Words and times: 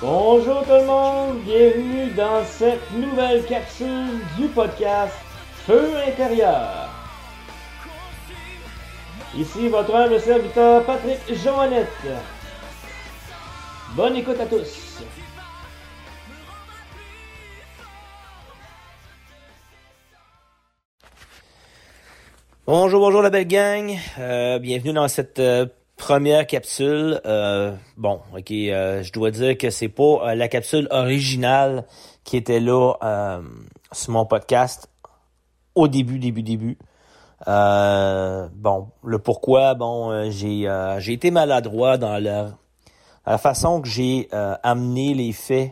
Bonjour 0.00 0.64
tout 0.64 0.70
le 0.70 0.84
monde, 0.84 1.40
bienvenue 1.42 2.10
dans 2.16 2.44
cette 2.44 2.90
nouvelle 2.92 3.44
capsule 3.46 4.18
du 4.36 4.48
podcast 4.48 5.14
Feu 5.66 5.90
intérieur. 6.06 6.88
Ici 9.36 9.68
votre 9.68 9.94
humble 9.94 10.20
serviteur 10.20 10.84
Patrick 10.84 11.20
Joannette. 11.32 11.88
Bonne 13.94 14.16
écoute 14.16 14.40
à 14.40 14.46
tous. 14.46 15.02
Bonjour, 22.66 23.00
bonjour 23.00 23.22
la 23.22 23.30
belle 23.30 23.46
gang. 23.46 23.96
Euh, 24.18 24.58
bienvenue 24.58 24.92
dans 24.92 25.08
cette 25.08 25.38
euh, 25.38 25.66
première 26.02 26.48
capsule. 26.48 27.20
Euh, 27.26 27.76
bon, 27.96 28.18
ok, 28.36 28.50
euh, 28.50 29.04
je 29.04 29.12
dois 29.12 29.30
dire 29.30 29.56
que 29.56 29.70
c'est 29.70 29.88
pas 29.88 30.02
euh, 30.30 30.34
la 30.34 30.48
capsule 30.48 30.88
originale 30.90 31.86
qui 32.24 32.36
était 32.36 32.58
là 32.58 32.94
sur 33.92 34.12
mon 34.12 34.26
podcast 34.26 34.90
au 35.76 35.86
début, 35.86 36.18
début, 36.18 36.42
début. 36.42 36.76
bon, 37.46 38.88
le 39.04 39.18
pourquoi, 39.18 39.74
bon, 39.74 40.28
j'ai 40.30 40.68
j'ai 40.98 41.12
été 41.12 41.30
maladroit 41.30 41.98
dans 41.98 42.18
la, 42.18 42.50
la 43.24 43.38
façon 43.38 43.80
que 43.80 43.88
j'ai 43.88 44.28
amené 44.32 45.14
les 45.14 45.32
faits. 45.32 45.70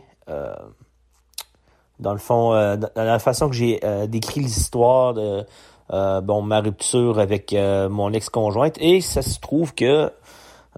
dans 1.99 2.13
le 2.13 2.19
fond, 2.19 2.51
dans 2.51 2.89
la 2.95 3.19
façon 3.19 3.49
que 3.49 3.55
j'ai 3.55 3.81
décrit 4.07 4.39
l'histoire 4.41 5.13
de 5.13 5.45
bon 5.89 6.41
ma 6.41 6.61
rupture 6.61 7.19
avec 7.19 7.53
mon 7.53 8.11
ex-conjointe 8.11 8.77
et 8.79 8.99
ça 9.01 9.21
se 9.21 9.39
trouve 9.39 9.73
que 9.73 10.11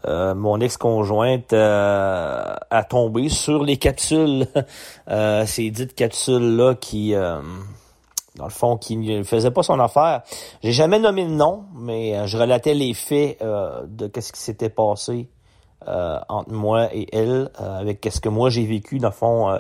euh, 0.06 0.36
mon 0.36 0.60
ex-conjointe 0.60 1.54
euh, 1.54 2.56
a 2.70 2.84
tombé 2.84 3.30
sur 3.30 3.64
les 3.64 3.78
capsules, 3.78 4.48
euh, 5.10 5.46
ces 5.46 5.70
dites 5.72 5.96
capsules-là 5.96 6.76
qui, 6.76 7.16
euh, 7.16 7.40
dans 8.36 8.46
le 8.46 8.52
fond, 8.52 8.78
qui 8.78 8.98
ne 8.98 9.24
faisaient 9.24 9.52
pas 9.52 9.64
son 9.64 9.80
affaire. 9.80 10.24
J'ai 10.62 10.74
jamais 10.74 11.00
nommé 11.00 11.24
le 11.24 11.32
nom, 11.32 11.66
mais 11.76 12.28
je 12.28 12.38
relatais 12.38 12.74
les 12.74 12.94
faits 12.94 13.40
de 13.42 14.08
qu'est-ce 14.08 14.34
qui 14.34 14.42
s'était 14.42 14.70
passé 14.70 15.30
entre 15.86 16.52
moi 16.52 16.94
et 16.94 17.08
elle, 17.16 17.52
avec 17.58 18.02
qu'est-ce 18.02 18.22
que 18.22 18.30
moi 18.30 18.50
j'ai 18.50 18.66
vécu, 18.66 19.00
dans 19.00 19.10
le 19.10 19.14
fond, 19.14 19.58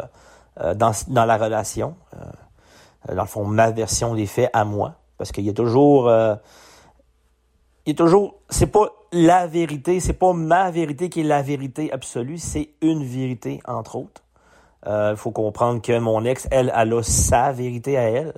dans, 0.57 0.91
dans 1.09 1.25
la 1.25 1.37
relation. 1.37 1.95
dans 3.07 3.21
le 3.21 3.27
fond, 3.27 3.45
ma 3.45 3.71
version 3.71 4.15
des 4.15 4.25
faits 4.25 4.49
à 4.53 4.65
moi. 4.65 4.95
Parce 5.17 5.31
qu'il 5.31 5.45
y 5.45 5.49
a 5.49 5.53
toujours... 5.53 6.09
il 7.85 7.89
y 7.89 7.91
a 7.91 7.95
toujours... 7.95 8.35
C'est 8.49 8.67
pas 8.67 8.89
la 9.13 9.47
vérité, 9.47 9.99
c'est 9.99 10.13
pas 10.13 10.33
ma 10.33 10.71
vérité 10.71 11.07
qui 11.07 11.21
est 11.21 11.23
la 11.23 11.41
vérité 11.41 11.91
absolue, 11.91 12.37
c'est 12.37 12.69
une 12.81 13.03
vérité, 13.03 13.61
entre 13.65 13.95
autres. 13.95 14.21
Il 14.85 14.91
euh, 14.91 15.15
faut 15.15 15.31
comprendre 15.31 15.81
que 15.81 15.97
mon 15.97 16.25
ex, 16.25 16.47
elle, 16.51 16.73
elle 16.75 16.93
a 16.93 17.03
sa 17.03 17.53
vérité 17.53 17.97
à 17.97 18.09
elle. 18.09 18.33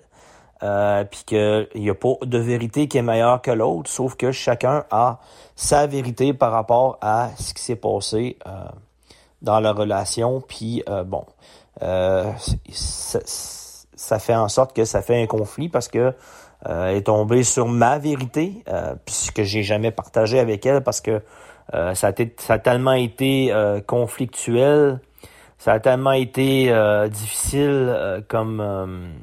Euh, 0.63 1.03
puis 1.03 1.23
qu'il 1.25 1.67
n'y 1.75 1.89
a 1.89 1.95
pas 1.95 2.13
de 2.21 2.37
vérité 2.37 2.87
qui 2.87 2.97
est 2.97 3.01
meilleure 3.01 3.41
que 3.41 3.51
l'autre, 3.51 3.89
sauf 3.89 4.15
que 4.15 4.31
chacun 4.31 4.85
a 4.89 5.19
sa 5.55 5.85
vérité 5.85 6.33
par 6.33 6.53
rapport 6.53 6.97
à 7.01 7.31
ce 7.37 7.53
qui 7.53 7.61
s'est 7.61 7.75
passé 7.75 8.37
euh, 8.47 8.51
dans 9.41 9.59
la 9.59 9.73
relation. 9.73 10.41
Puis 10.41 10.81
euh, 10.87 11.03
bon, 11.03 11.25
ça, 11.81 13.19
ça, 13.25 14.19
fait 14.19 14.35
en 14.35 14.47
sorte 14.47 14.73
que 14.73 14.85
ça 14.85 15.01
fait 15.01 15.21
un 15.21 15.27
conflit 15.27 15.67
parce 15.67 15.89
que 15.89 16.13
euh, 16.67 16.95
est 16.95 17.03
tombée 17.03 17.44
sur 17.44 17.67
ma 17.67 17.99
vérité, 17.99 18.63
euh, 18.67 18.95
puisque 19.05 19.44
j'ai 19.44 19.61
jamais 19.61 19.91
partagé 19.91 20.39
avec 20.39 20.66
elle 20.66 20.81
parce 20.81 21.02
que 21.02 21.22
euh, 21.73 21.94
ça, 21.94 22.07
a 22.07 22.11
ça 22.38 22.53
a 22.53 22.59
tellement 22.59 22.94
été 22.94 23.52
euh, 23.52 23.81
conflictuel, 23.81 24.99
ça 25.57 25.73
a 25.73 25.80
tellement 25.80 26.11
été 26.11 26.73
difficile 27.09 28.23
comme 28.27 29.13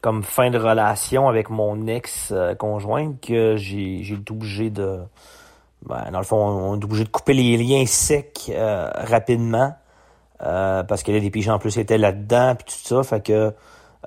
comme 0.00 0.22
fin 0.22 0.50
de 0.50 0.58
relation 0.58 1.28
avec 1.28 1.50
mon 1.50 1.86
ex-conjointe 1.86 3.20
que 3.20 3.56
j'ai 3.56 4.02
j'ai 4.02 4.14
été 4.14 4.32
obligé 4.32 4.70
de 4.70 5.00
ben, 5.82 6.10
dans 6.12 6.18
le 6.18 6.24
fond 6.24 6.36
on 6.36 6.80
est 6.80 6.84
obligé 6.84 7.04
de 7.04 7.08
couper 7.08 7.32
les 7.32 7.56
liens 7.56 7.86
secs 7.86 8.52
rapidement 8.56 9.74
parce 10.38 11.02
que 11.02 11.12
là, 11.12 11.18
les 11.18 11.30
pigeons 11.30 11.54
en 11.54 11.58
plus 11.58 11.78
étaient 11.78 11.98
là-dedans 11.98 12.54
puis 12.54 12.66
tout 12.66 12.88
ça. 12.88 13.02
Fait 13.02 13.24
que 13.24 13.52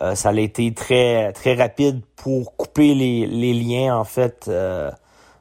euh, 0.02 0.14
ça 0.14 0.30
a 0.30 0.34
été 0.34 0.74
très 0.74 1.32
très 1.34 1.56
rapide 1.56 2.02
pour 2.16 2.56
couper 2.56 2.94
les, 2.94 3.26
les 3.26 3.54
liens 3.54 3.98
en 3.98 4.04
fait 4.04 4.46
euh, 4.48 4.92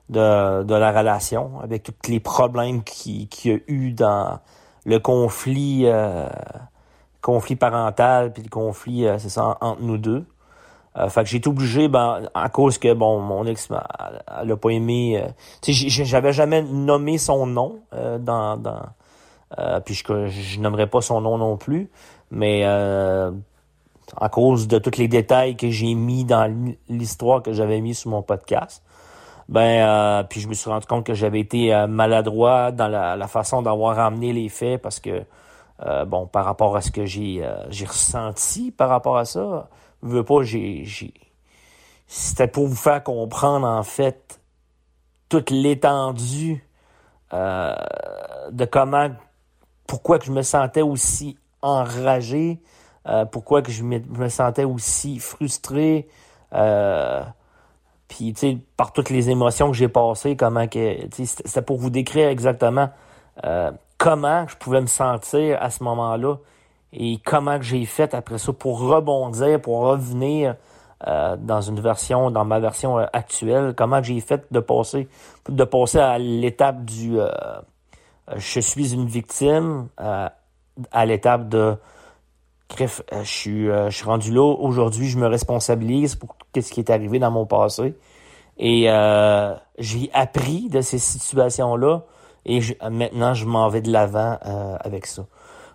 de, 0.09 0.62
de 0.62 0.75
la 0.75 0.93
relation 0.93 1.61
avec 1.61 1.83
tous 1.83 2.11
les 2.11 2.21
problèmes 2.21 2.83
qu'il 2.83 3.28
qui 3.28 3.50
y 3.50 3.53
a 3.53 3.59
eu 3.69 3.93
dans 3.93 4.39
le 4.87 4.99
conflit 4.99 5.83
euh, 5.84 6.28
conflit 7.21 7.56
parental 7.56 8.33
puis 8.33 8.43
le 8.43 8.49
conflit 8.49 9.06
c'est 9.19 9.28
ça 9.28 9.59
entre 9.61 9.83
nous 9.83 9.99
deux. 9.99 10.25
fait 11.09 11.25
que 11.25 11.28
j'ai 11.28 11.37
été 11.38 11.49
obligé 11.49 11.88
ben 11.88 12.23
à 12.33 12.49
cause 12.49 12.78
que 12.78 12.94
bon 12.94 13.21
mon 13.21 13.44
ex 13.44 13.69
elle 14.41 14.53
a 14.53 14.56
pas 14.56 14.71
aimé 14.71 15.23
j'avais 15.67 16.33
jamais 16.33 16.62
nommé 16.62 17.19
son 17.19 17.47
nom 17.47 17.81
dans 17.93 18.56
dans 18.56 18.81
puis 19.84 19.94
je, 19.94 20.28
je 20.28 20.61
nommerai 20.61 20.87
pas 20.87 21.03
son 21.03 21.21
nom 21.21 21.37
non 21.37 21.59
plus 21.59 21.91
mais 22.31 22.65
à 24.17 24.28
cause 24.28 24.69
de 24.69 24.78
tous 24.78 24.99
les 24.99 25.09
détails 25.09 25.56
que 25.56 25.71
j'ai 25.71 25.94
mis 25.94 26.25
dans 26.25 26.53
l'histoire 26.89 27.43
que 27.43 27.53
j'avais 27.53 27.81
mis 27.81 27.94
sur 27.94 28.11
mon 28.11 28.22
podcast. 28.22 28.83
Ben, 29.49 29.87
euh, 29.87 30.22
puis 30.25 30.41
je 30.41 30.49
me 30.49 30.55
suis 30.55 30.69
rendu 30.69 30.87
compte 30.87 31.06
que 31.06 31.15
j'avais 31.15 31.41
été 31.41 31.72
euh, 31.72 31.87
maladroit 31.87 32.72
dans 32.72 32.89
la, 32.89 33.28
façon 33.28 33.62
d'avoir 33.62 33.99
amené 33.99 34.33
les 34.33 34.49
faits 34.49 34.83
parce 34.83 34.99
que, 34.99 35.22
euh, 35.84 36.05
bon, 36.05 36.27
par 36.27 36.44
rapport 36.44 36.77
à 36.77 36.81
ce 36.81 36.91
que 36.91 37.05
j'ai 37.06 37.44
ressenti 37.87 38.72
par 38.72 38.89
rapport 38.89 39.19
à 39.19 39.25
ça, 39.25 39.69
je 40.03 40.09
veux 40.09 40.25
pas, 40.25 40.43
j'ai, 40.43 40.84
c'était 42.06 42.49
pour 42.49 42.67
vous 42.67 42.77
faire 42.77 43.03
comprendre 43.03 43.67
en 43.67 43.83
fait 43.83 44.41
toute 45.28 45.50
l'étendue 45.50 46.65
de 47.33 48.65
comment, 48.65 49.11
pourquoi 49.87 50.19
que 50.19 50.25
je 50.25 50.33
me 50.33 50.43
sentais 50.43 50.83
aussi 50.83 51.37
enragé, 51.62 52.61
euh, 53.09 53.25
pourquoi 53.25 53.62
que 53.62 53.71
je 53.71 53.84
me, 53.84 54.28
sentais 54.28 54.65
aussi 54.65 55.19
frustré. 55.19 56.09
Euh, 56.53 57.22
puis, 58.09 58.33
tu 58.33 58.41
sais, 58.41 58.59
par 58.77 58.93
toutes 58.93 59.11
les 59.11 59.31
émotions 59.31 59.71
que 59.71 59.77
j'ai 59.77 59.89
passées, 59.89 60.37
comment 60.37 60.67
que, 60.67 60.97
c'était 61.12 61.62
pour 61.62 61.78
vous 61.78 61.91
décrire 61.91 62.28
exactement 62.28 62.91
euh, 63.44 63.71
comment 63.99 64.47
je 64.49 64.56
pouvais 64.56 64.81
me 64.81 64.87
sentir 64.87 65.59
à 65.61 65.71
ce 65.71 65.84
moment-là 65.84 66.37
et 66.93 67.19
comment 67.25 67.59
que 67.59 67.65
j'ai 67.65 67.84
fait 67.84 68.15
après 68.15 68.39
ça 68.39 68.53
pour 68.53 68.81
rebondir, 68.81 69.61
pour 69.61 69.81
revenir 69.81 70.56
dans 71.38 71.61
une 71.61 71.78
version, 71.78 72.31
dans 72.31 72.47
ma 72.47 72.59
version 72.59 72.97
actuelle, 72.97 73.75
comment 73.77 74.03
j'ai 74.03 74.19
fait 74.21 74.47
de 74.50 74.61
passer, 74.61 75.09
de 75.47 75.65
passer 75.65 75.99
à 75.99 76.19
l'étape 76.19 76.87
du 76.87 77.19
je 78.34 78.61
suis 78.61 78.94
une 78.94 79.06
victime, 79.06 79.88
à 79.99 81.06
l'étape 81.06 81.50
de 81.50 81.77
Bref, 82.69 83.03
euh, 83.12 83.22
je 83.22 83.31
suis, 83.31 83.71
euh, 83.71 83.91
je 83.91 83.97
suis 83.97 84.04
rendu 84.06 84.32
là. 84.32 84.43
Aujourd'hui, 84.43 85.09
je 85.09 85.19
me 85.19 85.27
responsabilise 85.27 86.16
pour 86.16 86.37
ce 86.54 86.72
qui 86.72 86.81
est 86.81 86.91
arrivé 86.91 87.19
dans 87.19 87.31
mon 87.31 87.47
passé. 87.47 87.94
Et 88.59 88.91
euh, 88.91 89.54
j'ai 89.78 90.10
appris 90.12 90.69
de 90.69 90.81
ces 90.81 90.99
situations-là. 90.99 92.03
Et 92.44 92.60
maintenant, 92.91 93.34
je 93.34 93.44
m'en 93.44 93.69
vais 93.69 93.81
de 93.81 93.91
l'avant 93.91 94.38
avec 94.81 95.06
ça. 95.06 95.26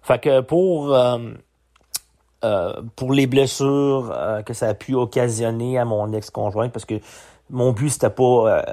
Fait 0.01 0.19
que 0.19 0.39
pour 0.39 0.97
pour 2.95 3.13
les 3.13 3.27
blessures 3.27 4.15
que 4.45 4.53
ça 4.53 4.69
a 4.69 4.73
pu 4.73 4.95
occasionner 4.95 5.77
à 5.77 5.83
mon 5.83 6.13
ex-conjointe, 6.13 6.71
parce 6.71 6.85
que 6.85 6.95
mon 7.49 7.73
but 7.73 7.89
c'était 7.89 8.09
pas 8.09 8.63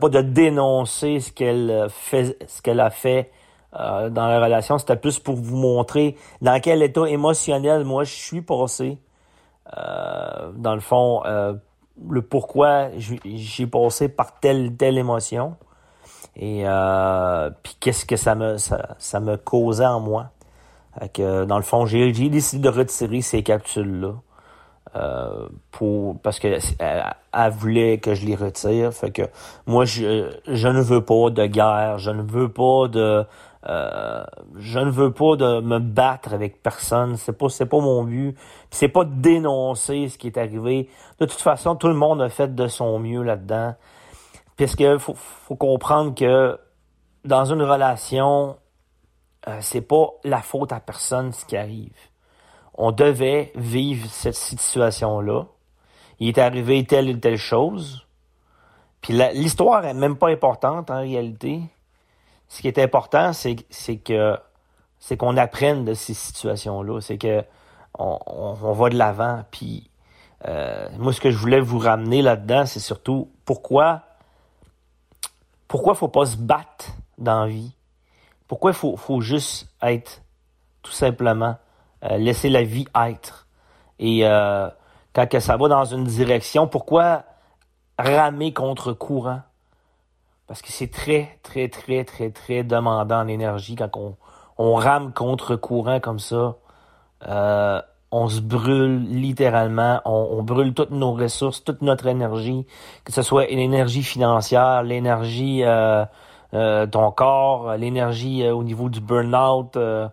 pas 0.00 0.08
de 0.08 0.22
dénoncer 0.22 1.20
ce 1.20 1.30
qu'elle 1.30 1.88
fait 1.90 2.38
ce 2.48 2.62
qu'elle 2.62 2.80
a 2.80 2.88
fait 2.88 3.30
euh, 3.78 4.10
dans 4.10 4.26
la 4.26 4.40
relation. 4.42 4.78
C'était 4.78 4.96
plus 4.96 5.18
pour 5.18 5.36
vous 5.36 5.56
montrer 5.56 6.16
dans 6.40 6.60
quel 6.60 6.82
état 6.82 7.08
émotionnel 7.08 7.84
moi 7.84 8.04
je 8.04 8.14
suis 8.14 8.42
passé. 8.42 8.98
Euh, 9.76 10.52
dans 10.56 10.74
le 10.74 10.80
fond, 10.80 11.22
euh, 11.24 11.54
le 12.10 12.22
pourquoi 12.22 12.88
j'ai 12.98 13.66
passé 13.66 14.08
par 14.08 14.40
telle 14.40 14.76
telle 14.76 14.98
émotion 14.98 15.56
et 16.34 16.64
puis 17.62 17.76
qu'est-ce 17.78 18.06
que 18.06 18.16
ça 18.16 18.34
me 18.34 18.56
ça, 18.56 18.96
ça, 18.98 19.20
me 19.20 19.36
causait 19.36 19.84
en 19.84 20.00
moi. 20.00 20.30
que 21.12 21.44
dans 21.44 21.58
le 21.58 21.62
fond, 21.62 21.84
j'ai 21.84 22.10
décidé 22.12 22.62
de 22.62 22.74
retirer 22.74 23.20
ces 23.20 23.42
capsules 23.42 24.00
là. 24.00 24.14
Euh, 24.94 25.48
pour 25.70 26.20
parce 26.20 26.38
que 26.38 26.58
elle, 26.78 27.50
voulait 27.52 27.96
que 27.96 28.14
je 28.14 28.26
les 28.26 28.34
retire 28.34 28.92
fait 28.92 29.10
que 29.10 29.22
moi 29.66 29.86
je 29.86 30.30
je 30.46 30.68
ne 30.68 30.82
veux 30.82 31.02
pas 31.02 31.30
de 31.30 31.46
guerre 31.46 31.96
je 31.96 32.10
ne 32.10 32.20
veux 32.20 32.50
pas 32.50 32.88
de 32.88 33.24
euh, 33.68 34.24
je 34.56 34.78
ne 34.80 34.90
veux 34.90 35.12
pas 35.12 35.36
de 35.36 35.60
me 35.60 35.78
battre 35.78 36.34
avec 36.34 36.62
personne. 36.62 37.16
C'est 37.16 37.32
pas, 37.32 37.48
c'est 37.48 37.66
pas 37.66 37.80
mon 37.80 38.02
but. 38.02 38.36
C'est 38.70 38.88
pas 38.88 39.04
de 39.04 39.14
dénoncer 39.14 40.08
ce 40.08 40.18
qui 40.18 40.26
est 40.26 40.38
arrivé. 40.38 40.88
De 41.20 41.26
toute 41.26 41.40
façon, 41.40 41.76
tout 41.76 41.88
le 41.88 41.94
monde 41.94 42.20
a 42.22 42.28
fait 42.28 42.54
de 42.54 42.66
son 42.66 42.98
mieux 42.98 43.22
là-dedans. 43.22 43.74
Puisque 44.56 44.98
faut, 44.98 45.14
faut 45.14 45.56
comprendre 45.56 46.14
que 46.14 46.58
dans 47.24 47.44
une 47.44 47.62
relation, 47.62 48.56
euh, 49.48 49.58
c'est 49.60 49.82
pas 49.82 50.10
la 50.24 50.42
faute 50.42 50.72
à 50.72 50.80
personne 50.80 51.32
ce 51.32 51.44
qui 51.44 51.56
arrive. 51.56 51.96
On 52.74 52.90
devait 52.90 53.52
vivre 53.54 54.08
cette 54.08 54.34
situation-là. 54.34 55.46
Il 56.18 56.28
est 56.28 56.38
arrivé 56.38 56.84
telle 56.84 57.10
ou 57.10 57.16
telle 57.18 57.36
chose. 57.36 58.06
Puis 59.00 59.14
l'histoire 59.34 59.84
est 59.84 59.94
même 59.94 60.16
pas 60.16 60.28
importante 60.28 60.90
en 60.90 61.00
réalité. 61.00 61.60
Ce 62.52 62.60
qui 62.60 62.68
est 62.68 62.78
important, 62.78 63.32
c'est 63.32 63.56
que 63.96 64.38
c'est 64.98 65.16
qu'on 65.16 65.38
apprenne 65.38 65.86
de 65.86 65.94
ces 65.94 66.12
situations-là. 66.12 67.00
C'est 67.00 67.16
que 67.16 67.42
on, 67.98 68.18
on, 68.26 68.72
va 68.74 68.90
de 68.90 68.98
l'avant. 68.98 69.42
Puis 69.50 69.88
euh, 70.46 70.86
moi, 70.98 71.14
ce 71.14 71.22
que 71.22 71.30
je 71.30 71.38
voulais 71.38 71.60
vous 71.60 71.78
ramener 71.78 72.20
là-dedans, 72.20 72.66
c'est 72.66 72.78
surtout 72.78 73.30
pourquoi 73.46 74.02
pourquoi 75.66 75.94
faut 75.94 76.08
pas 76.08 76.26
se 76.26 76.36
battre 76.36 76.88
dans 77.16 77.46
vie? 77.46 77.74
Pourquoi 78.48 78.74
faut, 78.74 78.98
faut 78.98 79.22
juste 79.22 79.72
être, 79.80 80.20
tout 80.82 80.92
simplement, 80.92 81.56
euh, 82.04 82.18
laisser 82.18 82.50
la 82.50 82.64
vie 82.64 82.84
être? 82.94 83.46
Et 83.98 84.26
euh, 84.26 84.68
quand 85.14 85.26
que 85.26 85.40
ça 85.40 85.56
va 85.56 85.68
dans 85.68 85.86
une 85.86 86.04
direction, 86.04 86.68
pourquoi 86.68 87.24
ramer 87.98 88.52
contre 88.52 88.92
courant? 88.92 89.40
Parce 90.46 90.62
que 90.62 90.70
c'est 90.70 90.90
très, 90.90 91.38
très, 91.42 91.68
très, 91.68 92.04
très, 92.04 92.30
très 92.30 92.64
demandant 92.64 93.20
en 93.20 93.28
énergie 93.28 93.76
quand 93.76 93.96
on, 93.96 94.16
on 94.58 94.74
rame 94.74 95.12
contre 95.12 95.56
courant 95.56 96.00
comme 96.00 96.18
ça. 96.18 96.56
Euh, 97.26 97.80
on 98.10 98.28
se 98.28 98.40
brûle 98.40 99.04
littéralement, 99.08 100.02
on, 100.04 100.42
brûle 100.42 100.74
toutes 100.74 100.90
nos 100.90 101.14
ressources, 101.14 101.64
toute 101.64 101.80
notre 101.80 102.06
énergie, 102.06 102.66
que 103.04 103.12
ce 103.12 103.22
soit 103.22 103.46
l'énergie 103.46 104.02
financière, 104.02 104.82
l'énergie 104.82 105.64
euh, 105.64 106.04
euh, 106.54 106.86
ton 106.86 107.10
corps, 107.10 107.76
l'énergie 107.76 108.44
euh, 108.44 108.54
au 108.54 108.62
niveau 108.62 108.90
du 108.90 109.00
burn-out, 109.00 109.74
euh, 109.78 110.06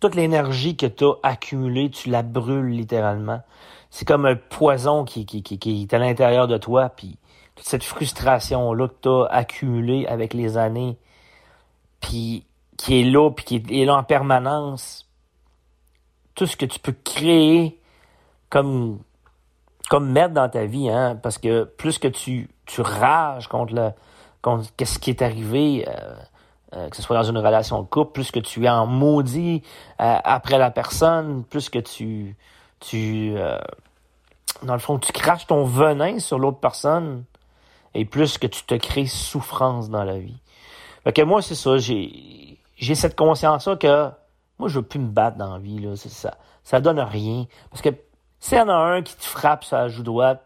toute, 0.00 0.14
l'énergie 0.14 0.76
que 0.76 0.86
tu 0.86 1.04
as 1.04 1.12
accumulée, 1.22 1.90
tu 1.90 2.08
la 2.08 2.22
brûles 2.22 2.70
littéralement. 2.70 3.42
C'est 3.90 4.06
comme 4.06 4.24
un 4.24 4.36
poison 4.36 5.04
qui, 5.04 5.26
qui, 5.26 5.42
qui, 5.42 5.58
qui 5.58 5.82
est 5.82 5.92
à 5.92 5.98
l'intérieur 5.98 6.48
de 6.48 6.56
toi, 6.56 6.88
puis 6.88 7.18
toute 7.56 7.66
cette 7.66 7.84
frustration-là 7.84 8.88
que 8.88 8.94
tu 9.02 9.08
as 9.08 9.24
accumulée 9.30 10.06
avec 10.06 10.34
les 10.34 10.56
années, 10.56 10.98
puis 12.00 12.44
qui 12.76 13.00
est 13.00 13.04
là, 13.04 13.30
puis 13.30 13.44
qui 13.44 13.82
est 13.82 13.84
là 13.84 13.96
en 13.96 14.04
permanence, 14.04 15.08
tout 16.34 16.46
ce 16.46 16.56
que 16.56 16.66
tu 16.66 16.78
peux 16.78 16.94
créer 17.04 17.80
comme, 18.50 19.00
comme 19.88 20.12
mettre 20.12 20.34
dans 20.34 20.48
ta 20.48 20.66
vie, 20.66 20.90
hein, 20.90 21.18
parce 21.20 21.38
que 21.38 21.64
plus 21.64 21.98
que 21.98 22.08
tu, 22.08 22.48
tu 22.66 22.82
rages 22.82 23.48
contre 23.48 23.74
le 23.74 23.90
contre 24.42 24.68
ce 24.84 24.98
qui 25.00 25.10
est 25.10 25.22
arrivé, 25.22 25.88
euh, 25.88 26.14
euh, 26.74 26.88
que 26.88 26.96
ce 26.96 27.02
soit 27.02 27.16
dans 27.16 27.24
une 27.24 27.38
relation 27.38 27.82
de 27.82 27.86
couple, 27.88 28.12
plus 28.12 28.30
que 28.30 28.38
tu 28.38 28.64
es 28.64 28.68
en 28.68 28.86
maudit 28.86 29.62
euh, 30.00 30.18
après 30.22 30.56
la 30.56 30.70
personne, 30.70 31.42
plus 31.42 31.68
que 31.68 31.80
tu, 31.80 32.36
tu 32.78 33.34
dans 34.62 34.74
le 34.74 34.78
fond, 34.78 34.98
tu 34.98 35.10
craches 35.10 35.48
ton 35.48 35.64
venin 35.64 36.20
sur 36.20 36.38
l'autre 36.38 36.60
personne, 36.60 37.24
et 37.96 38.04
plus 38.04 38.38
que 38.38 38.46
tu 38.46 38.62
te 38.64 38.74
crées 38.74 39.06
souffrance 39.06 39.88
dans 39.88 40.04
la 40.04 40.18
vie. 40.18 40.40
Fait 41.04 41.12
que 41.12 41.22
moi, 41.22 41.40
c'est 41.40 41.54
ça, 41.54 41.78
j'ai, 41.78 42.58
cette 42.78 43.16
conscience-là 43.16 43.76
que 43.76 44.10
moi, 44.58 44.68
je 44.68 44.78
veux 44.78 44.84
plus 44.84 44.98
me 44.98 45.08
battre 45.08 45.36
dans 45.36 45.54
la 45.54 45.58
vie, 45.58 45.78
là. 45.78 45.96
ça. 45.96 46.36
Ça 46.62 46.80
donne 46.80 46.98
rien. 46.98 47.46
Parce 47.70 47.82
que 47.82 47.90
s'il 48.40 48.58
y 48.58 48.60
en 48.60 48.68
a 48.68 48.74
un 48.74 49.02
qui 49.02 49.16
te 49.16 49.24
frappe 49.24 49.64
sur 49.64 49.76
la 49.76 49.88
joue 49.88 50.02
droite, 50.02 50.42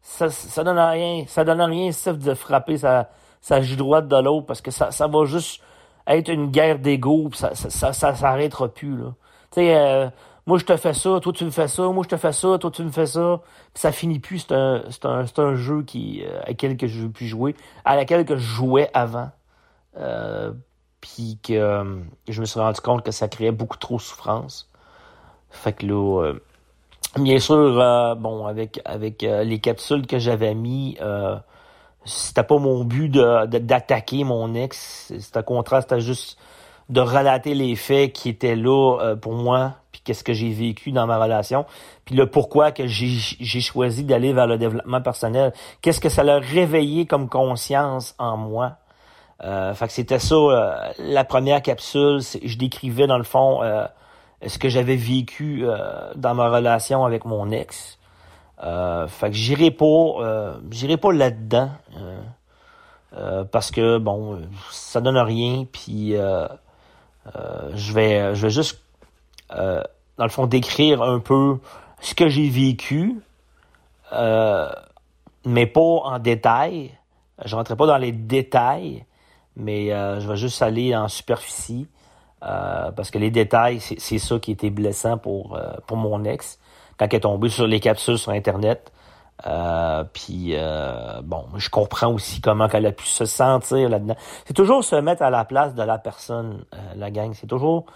ça, 0.00 0.30
ça 0.30 0.64
donne 0.64 0.78
rien. 0.78 1.24
Ça 1.26 1.44
donne 1.44 1.60
rien 1.60 1.92
sauf 1.92 2.16
de 2.16 2.34
frapper 2.34 2.78
sa, 2.78 3.10
sa 3.40 3.60
joue 3.60 3.76
droite 3.76 4.08
de 4.08 4.16
l'autre 4.16 4.46
parce 4.46 4.60
que 4.60 4.70
ça, 4.70 4.90
va 5.06 5.24
juste 5.26 5.62
être 6.06 6.28
une 6.28 6.50
guerre 6.50 6.78
d'ego 6.78 7.30
ça, 7.34 7.54
ça, 7.54 7.70
ça, 7.70 7.92
ça 7.92 8.14
s'arrêtera 8.14 8.68
plus, 8.68 8.96
là. 8.96 9.12
Tu 9.52 9.60
euh, 9.60 10.08
moi 10.50 10.58
je 10.58 10.64
te 10.64 10.76
fais 10.76 10.94
ça, 10.94 11.20
toi 11.20 11.32
tu 11.32 11.44
me 11.44 11.50
fais 11.50 11.68
ça, 11.68 11.82
moi 11.90 12.02
je 12.02 12.08
te 12.08 12.16
fais 12.16 12.32
ça, 12.32 12.58
toi 12.58 12.72
tu 12.72 12.82
me 12.82 12.90
fais 12.90 13.06
ça. 13.06 13.40
Puis 13.72 13.80
ça 13.80 13.92
finit 13.92 14.18
plus. 14.18 14.40
C'est 14.40 15.04
un, 15.04 15.54
jeu 15.54 15.84
qui, 15.84 16.24
euh, 16.24 16.40
à 16.42 16.50
lequel 16.50 16.76
que 16.76 16.88
je 16.88 17.02
veux 17.02 17.08
plus 17.08 17.28
jouer, 17.28 17.54
à 17.84 17.94
laquelle 17.94 18.24
que 18.24 18.36
je 18.36 18.42
jouais 18.42 18.90
avant. 18.92 19.30
Euh, 19.96 20.52
puis 21.00 21.38
que 21.40 21.52
euh, 21.52 22.00
je 22.28 22.40
me 22.40 22.46
suis 22.46 22.58
rendu 22.58 22.80
compte 22.80 23.04
que 23.04 23.12
ça 23.12 23.28
créait 23.28 23.52
beaucoup 23.52 23.76
trop 23.76 23.98
de 23.98 24.00
souffrance. 24.00 24.68
Fait 25.50 25.72
que 25.72 25.86
là, 25.86 26.32
bien 27.16 27.38
sûr, 27.38 28.16
bon, 28.16 28.44
avec 28.44 28.82
les 29.22 29.60
capsules 29.60 30.04
que 30.04 30.18
j'avais 30.18 30.54
mis, 30.56 30.98
c'était 32.04 32.42
pas 32.42 32.58
mon 32.58 32.82
but 32.82 33.08
d'attaquer 33.08 34.24
mon 34.24 34.56
ex. 34.56 35.12
C'était 35.16 35.38
au 35.38 35.42
contraire, 35.44 35.82
c'était 35.82 36.00
juste 36.00 36.36
de 36.90 37.00
relater 37.00 37.54
les 37.54 37.76
faits 37.76 38.12
qui 38.12 38.28
étaient 38.28 38.56
là 38.56 39.16
pour 39.22 39.32
moi, 39.32 39.76
puis 39.92 40.02
qu'est-ce 40.04 40.22
que 40.22 40.32
j'ai 40.32 40.50
vécu 40.50 40.92
dans 40.92 41.06
ma 41.06 41.18
relation, 41.18 41.64
puis 42.04 42.14
le 42.14 42.26
pourquoi 42.26 42.72
que 42.72 42.86
j'ai, 42.86 43.60
choisi 43.60 44.04
d'aller 44.04 44.32
vers 44.32 44.46
le 44.46 44.58
développement 44.58 45.00
personnel. 45.00 45.52
Qu'est-ce 45.80 46.00
que 46.00 46.08
ça 46.08 46.22
a 46.22 46.38
réveillé 46.38 47.06
comme 47.06 47.28
conscience 47.28 48.14
en 48.18 48.36
moi? 48.36 48.78
Euh, 49.44 49.74
fait 49.74 49.86
que 49.86 49.92
c'était 49.92 50.18
ça, 50.18 50.34
euh, 50.34 50.92
la 50.98 51.24
première 51.24 51.62
capsule. 51.62 52.20
Je 52.20 52.58
décrivais 52.58 53.06
dans 53.06 53.16
le 53.16 53.24
fond 53.24 53.62
euh, 53.62 53.86
ce 54.46 54.58
que 54.58 54.68
j'avais 54.68 54.96
vécu 54.96 55.62
euh, 55.62 56.12
dans 56.16 56.34
ma 56.34 56.50
relation 56.50 57.04
avec 57.04 57.24
mon 57.24 57.50
ex. 57.50 57.98
fait 58.60 59.30
que 59.30 59.36
j'irai 59.36 59.70
pas, 59.70 60.58
j'irai 60.70 60.96
pas 60.96 61.12
là-dedans 61.12 61.70
parce 63.50 63.70
que 63.70 63.98
bon, 63.98 64.40
ça 64.70 65.00
donne 65.00 65.16
rien. 65.16 65.64
Puis 65.70 66.14
je 67.26 67.92
vais, 67.92 68.34
je 68.34 68.42
vais 68.42 68.50
juste 68.50 68.82
dans 69.50 70.24
le 70.24 70.28
fond 70.28 70.46
décrire 70.46 71.02
un 71.02 71.18
peu 71.20 71.58
ce 72.00 72.14
que 72.14 72.28
j'ai 72.28 72.48
vécu, 72.48 73.20
mais 74.12 75.66
pas 75.66 75.80
en 75.80 76.18
détail. 76.18 76.92
Je 77.44 77.56
rentrerai 77.56 77.76
pas 77.76 77.86
dans 77.86 77.98
les 77.98 78.12
détails 78.12 79.04
mais 79.56 79.92
euh, 79.92 80.20
je 80.20 80.28
vais 80.28 80.36
juste 80.36 80.62
aller 80.62 80.94
en 80.94 81.08
superficie 81.08 81.86
euh, 82.42 82.90
parce 82.92 83.10
que 83.10 83.18
les 83.18 83.30
détails, 83.30 83.80
c'est 83.80 84.18
ça 84.18 84.38
qui 84.38 84.52
était 84.52 84.70
blessant 84.70 85.18
pour, 85.18 85.56
euh, 85.56 85.72
pour 85.86 85.96
mon 85.96 86.24
ex 86.24 86.58
quand 86.98 87.06
elle 87.06 87.16
est 87.16 87.20
tombée 87.20 87.48
sur 87.48 87.66
les 87.66 87.80
capsules 87.80 88.18
sur 88.18 88.32
Internet. 88.32 88.92
Puis 90.12 90.54
bon, 91.24 91.46
je 91.56 91.70
comprends 91.70 92.12
aussi 92.12 92.40
comment 92.40 92.68
elle 92.72 92.86
a 92.86 92.92
pu 92.92 93.06
se 93.06 93.24
sentir 93.24 93.88
là-dedans. 93.88 94.16
C'est 94.46 94.54
toujours 94.54 94.84
se 94.84 94.96
mettre 94.96 95.22
à 95.22 95.30
la 95.30 95.44
place 95.44 95.74
de 95.74 95.82
la 95.82 95.98
personne, 95.98 96.64
la 96.96 97.10
gang. 97.10 97.32
C'est 97.34 97.46
toujours 97.46 97.86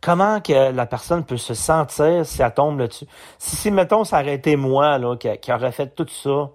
comment 0.00 0.40
que 0.40 0.72
la 0.72 0.86
personne 0.86 1.24
peut 1.24 1.38
se 1.38 1.54
sentir 1.54 2.26
si 2.26 2.42
elle 2.42 2.52
tombe 2.52 2.78
là-dessus? 2.78 3.06
Si, 3.38 3.56
si 3.56 3.70
mettons, 3.70 4.04
ça 4.04 4.20
aurait 4.20 4.34
été 4.34 4.56
moi 4.56 4.98
là, 4.98 5.16
qui, 5.16 5.28
qui 5.38 5.52
aurait 5.52 5.72
fait 5.72 5.94
tout 5.94 6.08
ça, 6.08 6.50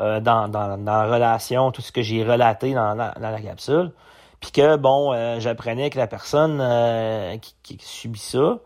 euh, 0.00 0.20
dans, 0.20 0.48
dans, 0.48 0.76
la 0.76 1.04
relation, 1.04 1.72
tout 1.72 1.82
ce 1.82 1.92
que 1.92 2.02
j'ai 2.02 2.22
relaté 2.24 2.74
dans, 2.74 2.94
dans, 2.94 3.12
la 3.18 3.40
capsule. 3.40 3.92
Puis 4.40 4.52
que, 4.52 4.76
bon, 4.76 5.12
euh, 5.12 5.40
j'apprenais 5.40 5.90
que 5.90 5.98
la 5.98 6.06
personne 6.06 6.60
euh, 6.60 7.36
qui, 7.38 7.54
qui, 7.62 7.78
subit 7.80 8.18
ça, 8.20 8.58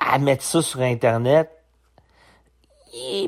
à 0.00 0.18
mettre 0.18 0.42
ça 0.42 0.62
sur 0.62 0.80
Internet, 0.80 1.50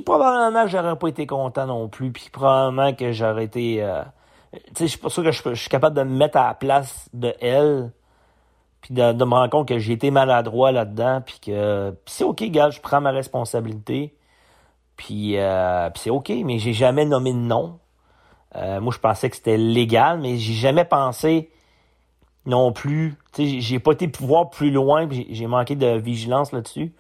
probablement 0.05 0.65
que 0.65 0.71
j'aurais 0.71 0.97
pas 0.97 1.09
été 1.09 1.27
content 1.27 1.67
non 1.67 1.89
plus. 1.89 2.13
Puis 2.13 2.31
probablement 2.31 2.93
que 2.95 3.13
j'aurais 3.13 3.45
été... 3.45 3.85
tu 4.53 4.61
sais, 4.75 4.87
je 4.87 4.91
suis 4.91 4.99
pas 4.99 5.11
sûr 5.11 5.23
que 5.23 5.31
je, 5.31 5.55
suis 5.55 5.69
capable 5.69 5.97
de 5.97 6.03
me 6.03 6.17
mettre 6.17 6.39
à 6.39 6.49
la 6.49 6.55
place 6.55 7.09
de 7.13 7.35
elle 7.41 7.93
puis 8.81 8.95
de, 8.95 9.13
me 9.13 9.35
rendre 9.35 9.51
compte 9.51 9.69
que 9.69 9.79
j'ai 9.79 9.95
été 9.95 10.11
maladroit 10.13 10.71
là-dedans, 10.71 11.21
puis 11.21 11.41
que 11.45 11.95
c'est 12.07 12.23
ok, 12.23 12.45
gars, 12.45 12.71
je 12.71 12.81
prends 12.81 13.01
ma 13.01 13.11
responsabilité, 13.11 14.15
euh, 15.11 15.91
puis, 15.91 16.01
c'est 16.01 16.11
OK, 16.11 16.31
mais 16.45 16.59
j'ai 16.59 16.73
jamais 16.73 17.05
nommé 17.05 17.33
de 17.33 17.39
nom. 17.39 17.79
Euh, 18.57 18.81
moi, 18.81 18.93
je 18.93 18.99
pensais 18.99 19.31
que 19.31 19.37
c'était 19.37 19.57
légal, 19.57 20.21
mais 20.21 20.39
j'ai 20.39 20.55
jamais 20.55 20.85
pensé 20.85 21.51
non 22.47 22.73
plus. 22.73 23.17
Tu 23.33 23.49
sais, 23.49 23.61
j'ai 23.61 23.79
pas 23.79 23.93
été 23.93 24.11
voir 24.21 24.51
plus 24.51 24.71
loin, 24.71 25.09
j'ai 25.11 25.47
manqué 25.47 25.77
de 25.77 25.99
vigilance 25.99 26.53
là-dessus. 26.53 26.93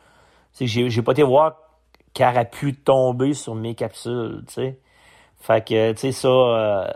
J'ai 0.61 1.03
pas 1.03 1.13
été 1.13 1.23
voir 1.23 1.57
qu'elle 2.19 2.29
aurait 2.29 2.51
pu 2.51 2.75
tomber 2.75 3.33
sur 3.33 3.55
mes 3.55 3.75
capsules, 3.77 4.43
tu 4.49 4.55
sais. 4.55 4.79
Fait 5.41 5.65
que, 5.65 5.93
tu 5.93 5.99
sais, 5.99 6.13
ça... 6.13 6.29
Euh, 6.29 6.91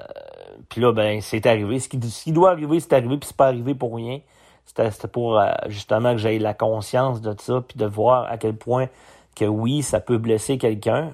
puis 0.69 0.81
là, 0.81 0.93
ben, 0.93 1.21
c'est 1.21 1.47
arrivé. 1.47 1.79
Ce 1.79 1.89
qui, 1.89 2.33
doit 2.33 2.51
arriver, 2.51 2.81
c'est 2.81 2.93
arrivé, 2.93 3.17
puis 3.19 3.29
c'est 3.29 3.37
pas 3.37 3.47
arrivé 3.47 3.75
pour 3.75 3.95
rien. 3.95 4.19
C'était 4.65 4.91
pour, 5.07 5.41
justement, 5.69 6.13
que 6.13 6.19
j'aie 6.19 6.39
la 6.39 6.55
conscience 6.55 7.21
de 7.21 7.35
ça, 7.39 7.63
puis 7.67 7.79
de 7.79 7.87
voir 7.87 8.25
à 8.31 8.37
quel 8.37 8.57
point 8.57 8.89
que 9.37 9.45
oui, 9.45 9.83
ça 9.83 10.01
peut 10.01 10.19
blesser 10.19 10.59
quelqu'un, 10.59 11.13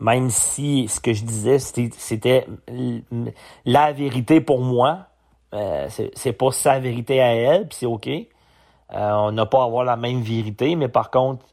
même 0.00 0.28
si 0.28 0.86
ce 0.88 1.00
que 1.00 1.14
je 1.14 1.24
disais, 1.24 1.58
c'était 1.58 2.46
la 3.64 3.92
vérité 3.92 4.40
pour 4.42 4.60
moi. 4.60 5.06
Euh, 5.54 5.88
c'est 6.14 6.32
pas 6.34 6.50
sa 6.52 6.78
vérité 6.78 7.22
à 7.22 7.34
elle, 7.34 7.68
puis 7.68 7.78
c'est 7.80 7.86
OK. 7.86 8.06
Euh, 8.06 8.26
on 8.90 9.32
n'a 9.32 9.46
pas 9.46 9.62
à 9.62 9.64
avoir 9.64 9.84
la 9.84 9.96
même 9.96 10.20
vérité, 10.20 10.76
mais 10.76 10.88
par 10.88 11.10
contre, 11.10 11.46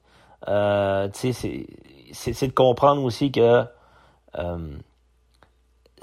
euh, 0.48 1.10
c'est 1.14 2.48
de 2.48 2.54
comprendre 2.54 3.04
aussi 3.04 3.32
que 3.32 3.66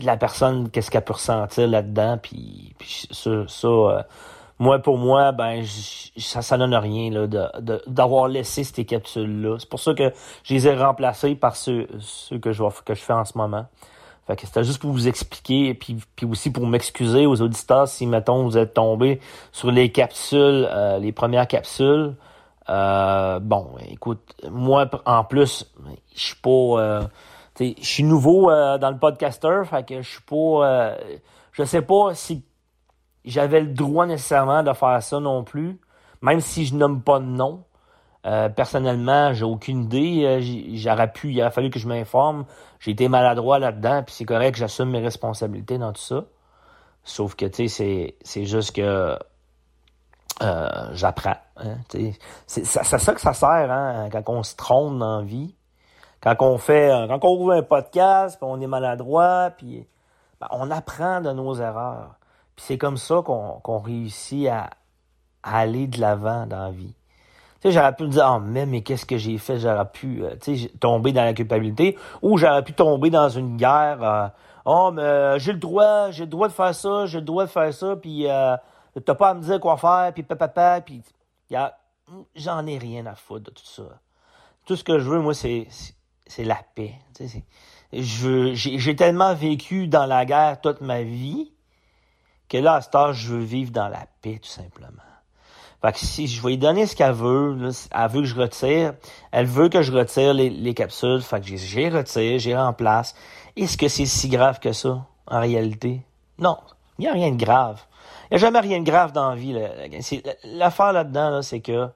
la 0.00 0.16
personne, 0.16 0.70
qu'est-ce 0.70 0.90
qu'elle 0.90 1.04
peut 1.04 1.12
ressentir 1.14 1.68
là-dedans, 1.68 2.18
puis, 2.20 2.74
ça, 3.10 3.30
euh, 3.30 4.02
moi, 4.58 4.78
pour 4.78 4.98
moi, 4.98 5.32
ben, 5.32 5.64
ça, 6.16 6.42
ça 6.42 6.58
donne 6.58 6.74
rien 6.74 7.10
là, 7.10 7.26
de, 7.26 7.82
d'avoir 7.86 8.28
laissé 8.28 8.64
ces 8.64 8.84
capsules-là. 8.84 9.56
C'est 9.58 9.68
pour 9.68 9.80
ça 9.80 9.94
que 9.94 10.12
je 10.44 10.54
les 10.54 10.68
ai 10.68 10.74
remplacées 10.74 11.34
par 11.34 11.56
ceux, 11.56 11.88
ceux 12.00 12.38
que, 12.38 12.52
je, 12.52 12.62
que 12.84 12.94
je 12.94 13.00
fais 13.00 13.12
en 13.12 13.24
ce 13.24 13.36
moment. 13.36 13.66
Fait 14.26 14.36
que 14.36 14.46
c'était 14.46 14.62
juste 14.62 14.80
pour 14.80 14.92
vous 14.92 15.08
expliquer 15.08 15.68
et 15.68 15.74
puis, 15.74 15.96
puis 16.14 16.26
aussi 16.26 16.52
pour 16.52 16.66
m'excuser 16.66 17.26
aux 17.26 17.42
auditeurs 17.42 17.88
si, 17.88 18.06
mettons, 18.06 18.44
vous 18.44 18.56
êtes 18.56 18.74
tombés 18.74 19.20
sur 19.50 19.72
les 19.72 19.90
capsules, 19.90 20.68
euh, 20.70 20.98
les 20.98 21.10
premières 21.10 21.48
capsules. 21.48 22.14
Euh, 22.68 23.40
bon, 23.40 23.74
écoute, 23.88 24.34
moi, 24.50 24.88
en 25.04 25.24
plus, 25.24 25.72
je 26.14 26.20
suis 26.20 26.36
pas... 26.36 26.50
Euh, 26.50 27.02
je 27.60 27.74
suis 27.80 28.02
nouveau 28.02 28.50
dans 28.50 28.90
le 28.90 28.98
podcaster, 28.98 29.62
fait 29.64 29.86
que 29.86 30.02
je 30.02 30.08
suis 30.08 30.22
pas... 30.22 30.96
je 31.52 31.64
sais 31.64 31.82
pas 31.82 32.14
si 32.14 32.44
j'avais 33.24 33.60
le 33.60 33.68
droit 33.68 34.06
nécessairement 34.06 34.62
de 34.62 34.72
faire 34.72 35.02
ça 35.02 35.20
non 35.20 35.44
plus, 35.44 35.78
même 36.22 36.40
si 36.40 36.64
je 36.66 36.74
nomme 36.74 37.02
pas 37.02 37.18
de 37.18 37.24
nom. 37.24 37.64
Euh, 38.24 38.48
personnellement, 38.48 39.32
j'ai 39.32 39.44
aucune 39.44 39.84
idée. 39.84 40.24
Euh, 40.24 40.76
j'aurais 40.76 41.12
pu, 41.12 41.32
il 41.32 41.40
aurait 41.40 41.50
fallu 41.50 41.70
que 41.70 41.78
je 41.78 41.88
m'informe. 41.88 42.44
J'ai 42.80 42.92
été 42.92 43.08
maladroit 43.08 43.58
là-dedans, 43.58 44.02
puis 44.04 44.14
c'est 44.14 44.24
correct, 44.24 44.56
j'assume 44.56 44.90
mes 44.90 45.00
responsabilités 45.00 45.78
dans 45.78 45.92
tout 45.92 46.02
ça. 46.02 46.24
Sauf 47.04 47.34
que, 47.34 47.46
tu 47.46 47.68
sais, 47.68 48.16
c'est, 48.22 48.44
juste 48.44 48.76
que 48.76 49.18
euh, 50.42 50.88
j'apprends. 50.92 51.36
Hein, 51.56 51.76
c'est, 52.46 52.64
ça 52.64 53.14
que 53.14 53.20
ça 53.20 53.32
sert, 53.32 53.70
hein, 53.70 54.08
quand 54.10 54.28
on 54.28 54.42
se 54.42 54.56
trompe 54.56 54.98
dans 54.98 55.18
la 55.18 55.24
vie. 55.24 55.54
Quand 56.20 56.36
on 56.40 56.56
fait, 56.56 56.90
quand 57.08 57.24
on 57.24 57.40
ouvre 57.40 57.52
un 57.52 57.62
podcast, 57.62 58.38
puis 58.38 58.48
on 58.48 58.60
est 58.60 58.66
maladroit, 58.68 59.50
puis 59.56 59.84
ben, 60.40 60.46
on 60.52 60.70
apprend 60.70 61.20
de 61.20 61.32
nos 61.32 61.54
erreurs. 61.56 62.14
Puis 62.54 62.64
c'est 62.66 62.78
comme 62.78 62.96
ça 62.96 63.22
qu'on 63.24 63.78
réussit 63.78 64.48
à, 64.48 64.70
aller 65.42 65.88
de 65.88 66.00
l'avant 66.00 66.46
dans 66.46 66.64
la 66.64 66.70
vie. 66.70 66.94
J'aurais 67.64 67.94
pu 67.94 68.04
me 68.04 68.08
dire, 68.08 68.28
oh, 68.28 68.40
mais, 68.40 68.66
mais 68.66 68.82
qu'est-ce 68.82 69.06
que 69.06 69.16
j'ai 69.16 69.38
fait? 69.38 69.58
J'aurais 69.58 69.88
pu, 69.88 70.24
euh, 70.24 70.34
tomber 70.80 71.12
dans 71.12 71.24
la 71.24 71.32
culpabilité, 71.32 71.96
ou 72.20 72.36
j'aurais 72.36 72.64
pu 72.64 72.72
tomber 72.72 73.10
dans 73.10 73.28
une 73.28 73.56
guerre, 73.56 74.02
euh, 74.02 74.28
oh, 74.64 74.90
mais 74.92 75.02
euh, 75.02 75.38
j'ai 75.38 75.52
le 75.52 75.58
droit, 75.58 76.10
j'ai 76.10 76.24
le 76.24 76.30
droit 76.30 76.48
de 76.48 76.52
faire 76.52 76.74
ça, 76.74 77.06
j'ai 77.06 77.18
le 77.18 77.24
droit 77.24 77.44
de 77.44 77.50
faire 77.50 77.72
ça, 77.72 77.94
puis 77.96 78.28
euh, 78.28 78.56
t'as 79.04 79.14
pas 79.14 79.30
à 79.30 79.34
me 79.34 79.42
dire 79.42 79.60
quoi 79.60 79.76
faire, 79.76 80.10
puis 80.12 80.24
papa, 80.24 80.80
puis 80.80 81.02
j'en 82.34 82.66
ai 82.66 82.78
rien 82.78 83.06
à 83.06 83.14
foutre 83.14 83.44
de 83.44 83.50
tout 83.50 83.64
ça. 83.64 84.00
Tout 84.66 84.76
ce 84.76 84.84
que 84.84 84.98
je 84.98 85.08
veux, 85.08 85.20
moi, 85.20 85.34
c'est, 85.34 85.66
la 86.38 86.60
paix. 86.74 86.94
J'ai 87.92 88.96
tellement 88.96 89.34
vécu 89.34 89.88
dans 89.88 90.06
la 90.06 90.24
guerre 90.24 90.60
toute 90.60 90.80
ma 90.80 91.02
vie 91.02 91.52
que 92.48 92.58
là, 92.58 92.74
à 92.74 92.80
ce 92.82 92.96
âge, 92.96 93.16
je 93.16 93.34
veux 93.34 93.42
vivre 93.42 93.70
dans 93.70 93.88
la 93.88 94.06
paix, 94.20 94.38
tout 94.40 94.48
simplement. 94.48 95.02
Fait 95.82 95.92
que 95.92 95.98
si 95.98 96.28
je 96.28 96.40
vais 96.42 96.50
lui 96.50 96.58
donner 96.58 96.86
ce 96.86 96.94
qu'elle 96.94 97.12
veut, 97.12 97.58
elle 97.90 98.08
veut 98.08 98.20
que 98.20 98.26
je 98.26 98.34
retire, 98.36 98.94
elle 99.32 99.46
veut 99.46 99.68
que 99.68 99.82
je 99.82 99.90
retire 99.90 100.32
les, 100.32 100.74
capsules, 100.74 101.22
fait 101.22 101.40
que 101.40 101.56
j'ai 101.56 101.88
retiré, 101.88 102.38
j'ai 102.38 102.56
remplace. 102.56 103.14
Est-ce 103.56 103.76
que 103.76 103.88
c'est 103.88 104.06
si 104.06 104.28
grave 104.28 104.60
que 104.60 104.72
ça, 104.72 105.04
en 105.26 105.40
réalité? 105.40 106.02
Non, 106.38 106.58
il 106.98 107.02
n'y 107.02 107.08
a 107.08 107.12
rien 107.12 107.32
de 107.32 107.42
grave. 107.42 107.82
N'y 108.32 108.36
a 108.36 108.38
jamais 108.38 108.60
rien 108.60 108.80
de 108.80 108.86
grave 108.86 109.12
dans 109.12 109.28
la 109.28 109.36
vie. 109.36 109.54
L'affaire 110.44 110.94
là-dedans, 110.94 111.42
c'est 111.42 111.60
que 111.60 111.90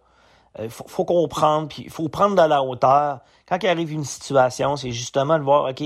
euh, 0.58 0.68
faut, 0.68 1.06
comprendre, 1.06 1.68
puis 1.68 1.88
faut 1.88 2.10
prendre 2.10 2.36
de 2.36 2.46
la 2.46 2.62
hauteur. 2.62 3.20
Quand 3.48 3.56
il 3.62 3.68
arrive 3.68 3.90
une 3.90 4.04
situation, 4.04 4.76
c'est 4.76 4.90
justement 4.90 5.38
de 5.38 5.42
voir, 5.42 5.70
OK, 5.70 5.82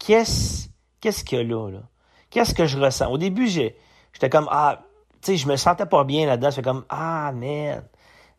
qu'est-ce 0.00 0.66
qu'est-ce 1.00 1.22
qu'il 1.22 1.38
y 1.38 1.40
a 1.40 1.44
là? 1.44 1.70
là? 1.70 1.78
Qu'est-ce 2.30 2.52
que 2.52 2.66
je 2.66 2.78
ressens? 2.78 3.08
Au 3.08 3.16
début, 3.16 3.46
J'étais 3.46 4.28
comme, 4.28 4.48
ah, 4.50 4.80
tu 5.22 5.32
sais, 5.32 5.36
je 5.36 5.46
me 5.46 5.54
sentais 5.54 5.86
pas 5.86 6.02
bien 6.02 6.26
là-dedans. 6.26 6.50
J'étais 6.50 6.62
comme, 6.62 6.84
ah, 6.88 7.30
merde. 7.32 7.84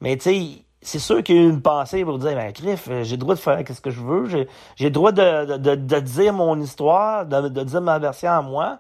Mais 0.01 0.17
tu 0.17 0.23
sais, 0.23 0.65
c'est 0.81 0.99
sûr 0.99 1.23
qu'il 1.23 1.35
y 1.35 1.39
a 1.39 1.43
eu 1.43 1.49
une 1.49 1.61
pensée 1.61 2.03
pour 2.03 2.19
dire, 2.19 2.35
ben, 2.35 2.51
Griff, 2.51 2.89
j'ai 3.03 3.15
le 3.15 3.21
droit 3.21 3.35
de 3.35 3.39
faire 3.39 3.63
ce 3.65 3.79
que 3.79 3.89
je 3.89 4.01
veux. 4.01 4.25
J'ai, 4.25 4.47
le 4.81 4.89
droit 4.89 5.13
de, 5.13 5.99
dire 6.01 6.33
mon 6.33 6.59
histoire, 6.59 7.25
de 7.25 7.63
dire 7.63 7.81
ma 7.81 7.99
version 7.99 8.31
à 8.31 8.41
moi. 8.41 8.79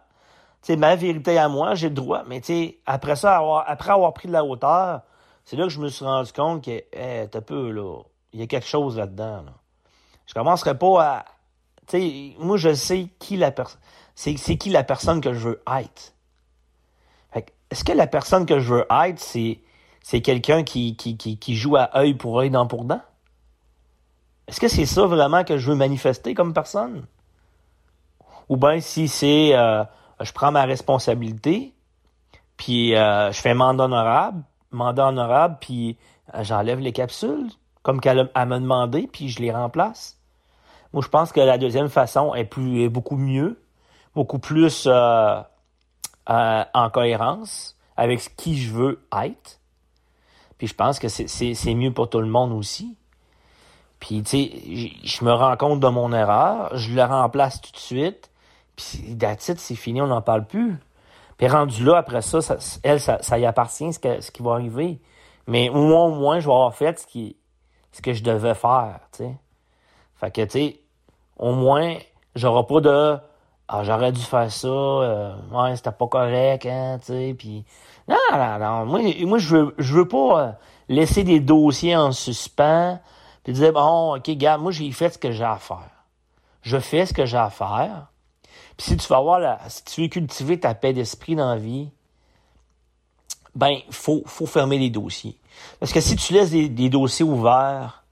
Sais, 0.67 0.75
ma 0.75 0.95
vérité 0.95 1.37
à 1.37 1.47
moi, 1.47 1.75
j'ai 1.75 1.89
le 1.89 1.95
droit. 1.95 2.23
Mais 2.27 2.41
tu 2.41 2.75
après 2.85 3.15
ça, 3.15 3.37
avoir, 3.37 3.63
après 3.67 3.91
avoir 3.91 4.13
pris 4.13 4.27
de 4.27 4.33
la 4.33 4.43
hauteur, 4.43 5.01
c'est 5.45 5.55
là 5.55 5.63
que 5.63 5.69
je 5.69 5.79
me 5.79 5.87
suis 5.87 6.03
rendu 6.03 6.31
compte 6.33 6.63
que, 6.63 7.25
t'as 7.25 7.41
peu, 7.41 7.71
là. 7.71 8.01
Il 8.33 8.41
y 8.41 8.43
a 8.43 8.47
quelque 8.47 8.67
chose 8.67 8.97
là-dedans, 8.97 9.43
là. 9.43 9.53
Je 10.25 10.33
commencerai 10.33 10.77
pas 10.77 11.03
à, 11.03 11.25
tu 11.87 11.99
sais, 11.99 12.35
moi, 12.39 12.57
je 12.57 12.73
sais 12.73 13.07
qui 13.17 13.37
la 13.37 13.51
personne, 13.51 13.79
c'est, 14.13 14.35
c'est 14.35 14.57
qui 14.57 14.69
la 14.69 14.83
personne 14.83 15.21
que 15.21 15.31
je 15.33 15.49
veux 15.49 15.63
être 15.79 16.13
est-ce 17.69 17.83
que 17.83 17.91
la 17.91 18.07
personne 18.07 18.45
que 18.45 18.59
je 18.59 18.75
veux 18.75 18.85
être, 18.89 19.19
c'est, 19.19 19.59
c'est 20.01 20.21
quelqu'un 20.21 20.63
qui, 20.63 20.95
joue 21.49 21.75
à 21.75 21.97
œil 21.97 22.13
pour 22.13 22.39
œil, 22.39 22.49
dent 22.49 22.67
pour 22.67 22.85
dent? 22.85 23.01
Est-ce 24.47 24.61
que 24.61 24.69
c'est 24.69 24.85
ça 24.85 25.05
vraiment 25.05 25.43
que 25.43 25.57
je 25.57 25.69
veux 25.69 25.75
manifester 25.75 26.33
comme 26.33 26.53
personne? 26.53 27.05
Ou 28.47 28.55
bien 28.55 28.79
si 28.79 29.09
c'est 29.09 29.53
euh, 29.53 29.83
je 30.21 30.31
prends 30.31 30.51
ma 30.51 30.65
responsabilité, 30.65 31.73
puis 32.57 32.95
euh, 32.95 33.31
je 33.31 33.39
fais 33.39 33.53
mandat 33.53 33.85
honorable, 33.85 34.43
mandat 34.71 35.07
honorable, 35.07 35.57
puis 35.61 35.97
euh, 36.33 36.43
j'enlève 36.43 36.79
les 36.79 36.91
capsules, 36.91 37.49
comme 37.83 38.01
qu'elle 38.01 38.29
m'a 38.35 38.45
demandé, 38.45 39.07
puis 39.11 39.29
je 39.29 39.39
les 39.41 39.51
remplace. 39.51 40.19
Moi, 40.93 41.03
je 41.03 41.09
pense 41.09 41.31
que 41.31 41.39
la 41.39 41.57
deuxième 41.57 41.89
façon 41.89 42.33
est, 42.33 42.45
plus, 42.45 42.81
est 42.81 42.89
beaucoup 42.89 43.17
mieux, 43.17 43.61
beaucoup 44.15 44.39
plus 44.39 44.87
euh, 44.87 45.41
en 46.25 46.89
cohérence 46.89 47.77
avec 47.95 48.21
ce 48.21 48.29
qui 48.29 48.57
je 48.57 48.71
veux 48.71 49.05
être. 49.23 49.59
Puis 50.57 50.67
je 50.67 50.73
pense 50.73 50.97
que 50.99 51.07
c'est 51.07 51.73
mieux 51.75 51.93
pour 51.93 52.09
tout 52.09 52.19
le 52.19 52.27
monde 52.27 52.51
aussi. 52.51 52.97
Puis, 53.99 54.21
tu 54.23 54.29
sais, 54.29 54.51
je 55.03 55.25
me 55.25 55.31
rends 55.31 55.57
compte 55.57 55.79
de 55.79 55.87
mon 55.87 56.13
erreur, 56.13 56.75
je 56.77 56.93
le 56.93 57.03
remplace 57.03 57.61
tout 57.61 57.71
de 57.71 57.77
suite, 57.77 58.29
puis 58.77 59.15
d'attitude, 59.15 59.59
c'est 59.59 59.75
fini, 59.75 60.01
on 60.01 60.07
n'en 60.07 60.21
parle 60.21 60.45
plus. 60.45 60.77
Puis 61.37 61.47
rendu 61.49 61.83
là, 61.83 61.97
après 61.97 62.21
ça, 62.21 62.41
ça 62.41 62.57
elle, 62.83 63.01
ça, 63.01 63.39
y 63.39 63.45
appartient, 63.45 63.91
ce, 63.91 64.21
ce 64.21 64.31
qui 64.31 64.41
va 64.41 64.53
arriver. 64.53 65.01
Mais 65.47 65.69
au 65.69 65.81
moins, 65.81 66.05
au 66.05 66.15
moins, 66.15 66.39
je 66.39 66.47
vais 66.47 66.53
avoir 66.53 66.73
fait 66.73 66.97
ce, 66.99 67.05
qui, 67.05 67.35
ce 67.91 68.01
que 68.01 68.13
je 68.13 68.23
devais 68.23 68.55
faire, 68.55 69.01
tu 69.11 69.23
sais. 69.23 69.35
Fait 70.15 70.31
que, 70.31 70.41
tu 70.43 70.49
sais, 70.51 70.79
au 71.37 71.53
moins, 71.53 71.97
j'aurai 72.35 72.65
pas 72.65 72.79
de 72.79 73.19
ah, 73.69 73.83
j'aurais 73.83 74.13
dû 74.13 74.21
faire 74.21 74.49
ça, 74.49 74.67
euh, 74.67 75.35
ouais, 75.51 75.75
c'était 75.75 75.91
pas 75.91 76.07
correct, 76.07 76.65
hein, 76.65 76.99
tu 76.99 77.07
sais, 77.07 77.35
puis 77.37 77.65
non, 78.07 78.15
non, 78.31 78.59
non, 78.59 78.85
moi, 78.85 79.01
moi 79.25 79.37
je 79.39 79.57
veux, 79.57 79.75
je 79.77 79.93
veux 79.93 80.07
pas 80.07 80.41
euh, 80.41 80.51
laisser 80.87 81.25
des 81.25 81.41
dossiers 81.41 81.97
en 81.97 82.13
suspens, 82.13 82.97
puis 83.43 83.51
dire, 83.51 83.73
bon, 83.73 84.15
ok, 84.15 84.29
gars, 84.31 84.57
moi, 84.57 84.71
j'ai 84.71 84.89
fait 84.91 85.09
ce 85.09 85.17
que 85.17 85.31
j'ai 85.31 85.43
à 85.43 85.57
faire. 85.57 85.89
Je 86.61 86.77
fais 86.77 87.05
ce 87.05 87.13
que 87.13 87.25
j'ai 87.25 87.37
à 87.37 87.49
faire. 87.49 88.07
Si 88.79 88.95
tu 88.97 89.07
veux 89.07 89.15
avoir 89.15 89.39
la, 89.39 89.59
si 89.69 89.83
tu 89.83 90.01
veux 90.01 90.07
cultiver 90.07 90.59
ta 90.59 90.75
paix 90.75 90.93
d'esprit 90.93 91.35
dans 91.35 91.49
la 91.49 91.57
vie, 91.57 91.89
ben, 93.55 93.79
faut, 93.89 94.21
faut 94.25 94.45
fermer 94.45 94.77
les 94.77 94.89
dossiers. 94.89 95.39
Parce 95.79 95.91
que 95.91 95.99
si 95.99 96.15
tu 96.15 96.33
laisses 96.33 96.51
des, 96.51 96.89
dossiers 96.89 97.25
ouverts, 97.25 98.03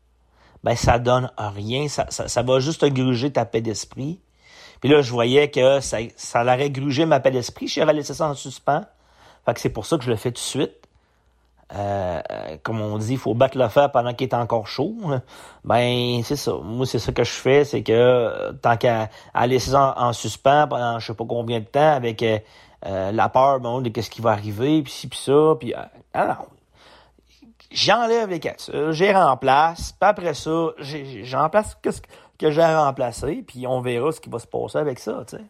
ben, 0.63 0.75
ça 0.75 0.97
donne 0.97 1.31
rien, 1.37 1.87
ça, 1.87 2.07
ça, 2.09 2.27
ça 2.27 2.41
va 2.41 2.59
juste 2.59 2.83
gruger 2.85 3.31
ta 3.31 3.45
paix 3.45 3.61
d'esprit. 3.61 4.19
Puis 4.81 4.89
là, 4.89 5.01
je 5.01 5.11
voyais 5.11 5.51
que 5.51 5.79
ça, 5.81 5.97
ça 6.15 6.41
aurait 6.41 6.71
grugé 6.71 7.05
ma 7.05 7.19
paix 7.19 7.31
d'esprit. 7.31 7.67
J'avais 7.67 7.93
laissé 7.93 8.13
ça 8.13 8.27
en 8.27 8.33
suspens. 8.33 8.85
Fait 9.45 9.53
que 9.53 9.59
c'est 9.59 9.69
pour 9.69 9.85
ça 9.85 9.97
que 9.97 10.03
je 10.03 10.09
le 10.09 10.15
fais 10.15 10.31
tout 10.31 10.35
de 10.35 10.39
suite. 10.39 10.84
Euh, 11.73 12.21
comme 12.61 12.79
on 12.79 12.97
dit, 12.97 13.13
il 13.13 13.17
faut 13.17 13.33
battre 13.33 13.57
le 13.57 13.67
fer 13.69 13.91
pendant 13.91 14.13
qu'il 14.13 14.27
est 14.27 14.35
encore 14.35 14.67
chaud. 14.67 14.95
Ben, 15.63 16.21
c'est 16.23 16.35
ça. 16.35 16.53
Moi, 16.63 16.85
c'est 16.85 16.99
ça 16.99 17.11
que 17.11 17.23
je 17.23 17.31
fais, 17.31 17.65
c'est 17.65 17.81
que 17.81 18.51
tant 18.61 18.77
qu'à 18.77 19.09
laisser 19.47 19.71
ça 19.71 19.95
en, 19.97 20.13
suspens 20.13 20.67
pendant 20.67 20.99
je 20.99 21.07
sais 21.07 21.13
pas 21.13 21.25
combien 21.27 21.59
de 21.59 21.65
temps 21.65 21.93
avec 21.93 22.21
euh, 22.21 22.37
euh, 22.85 23.11
la 23.11 23.29
peur 23.29 23.59
bon, 23.59 23.81
de 23.81 23.89
qu'est-ce 23.89 24.11
qui 24.11 24.21
va 24.21 24.31
arriver, 24.31 24.83
puis 24.83 24.91
ci, 24.91 25.07
puis 25.07 25.17
ça, 25.17 25.55
puis... 25.59 25.73
non, 26.13 26.35
j'enlève 27.71 28.29
les 28.29 28.39
capsules, 28.39 28.91
j'ai 28.91 29.11
remplace, 29.11 29.91
puis 29.93 30.09
après 30.09 30.33
ça, 30.35 30.69
j'en 31.23 31.41
remplace 31.41 31.75
que 31.81 31.89
que 32.37 32.51
j'ai 32.51 32.65
remplacé, 32.65 33.43
puis 33.47 33.65
on 33.65 33.81
verra 33.81 34.11
ce 34.11 34.19
qui 34.19 34.29
va 34.29 34.39
se 34.39 34.47
passer 34.47 34.77
avec 34.77 34.99
ça, 34.99 35.23
tu 35.27 35.37
sais. 35.37 35.43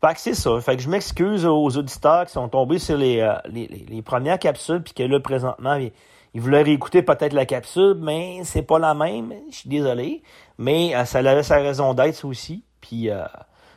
Fait 0.00 0.14
que 0.14 0.20
c'est 0.20 0.34
ça. 0.34 0.58
Fait 0.60 0.76
que 0.76 0.82
je 0.82 0.88
m'excuse 0.88 1.44
aux 1.44 1.76
auditeurs 1.76 2.24
qui 2.24 2.32
sont 2.32 2.48
tombés 2.48 2.78
sur 2.78 2.96
les, 2.96 3.20
euh, 3.20 3.34
les, 3.46 3.66
les, 3.66 4.02
premières 4.02 4.38
capsules, 4.38 4.82
puis 4.82 4.94
que 4.94 5.02
là, 5.02 5.20
présentement, 5.20 5.74
ils, 5.74 6.40
voulaient 6.40 6.62
réécouter 6.62 7.02
peut-être 7.02 7.34
la 7.34 7.44
capsule, 7.44 7.96
mais 8.00 8.40
c'est 8.44 8.62
pas 8.62 8.78
la 8.78 8.94
même. 8.94 9.34
Je 9.50 9.56
suis 9.56 9.68
désolé. 9.68 10.22
Mais 10.56 10.94
euh, 10.94 11.04
ça 11.04 11.18
avait 11.18 11.42
sa 11.42 11.56
raison 11.56 11.92
d'être 11.92 12.24
aussi. 12.24 12.64
Puis 12.80 13.10
euh, 13.10 13.24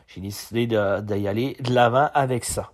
j'ai 0.07 0.21
décidé 0.21 0.65
d'y 0.65 0.75
de, 0.75 1.27
aller 1.27 1.57
de 1.59 1.73
l'avant 1.73 2.09
avec 2.13 2.45
ça. 2.45 2.71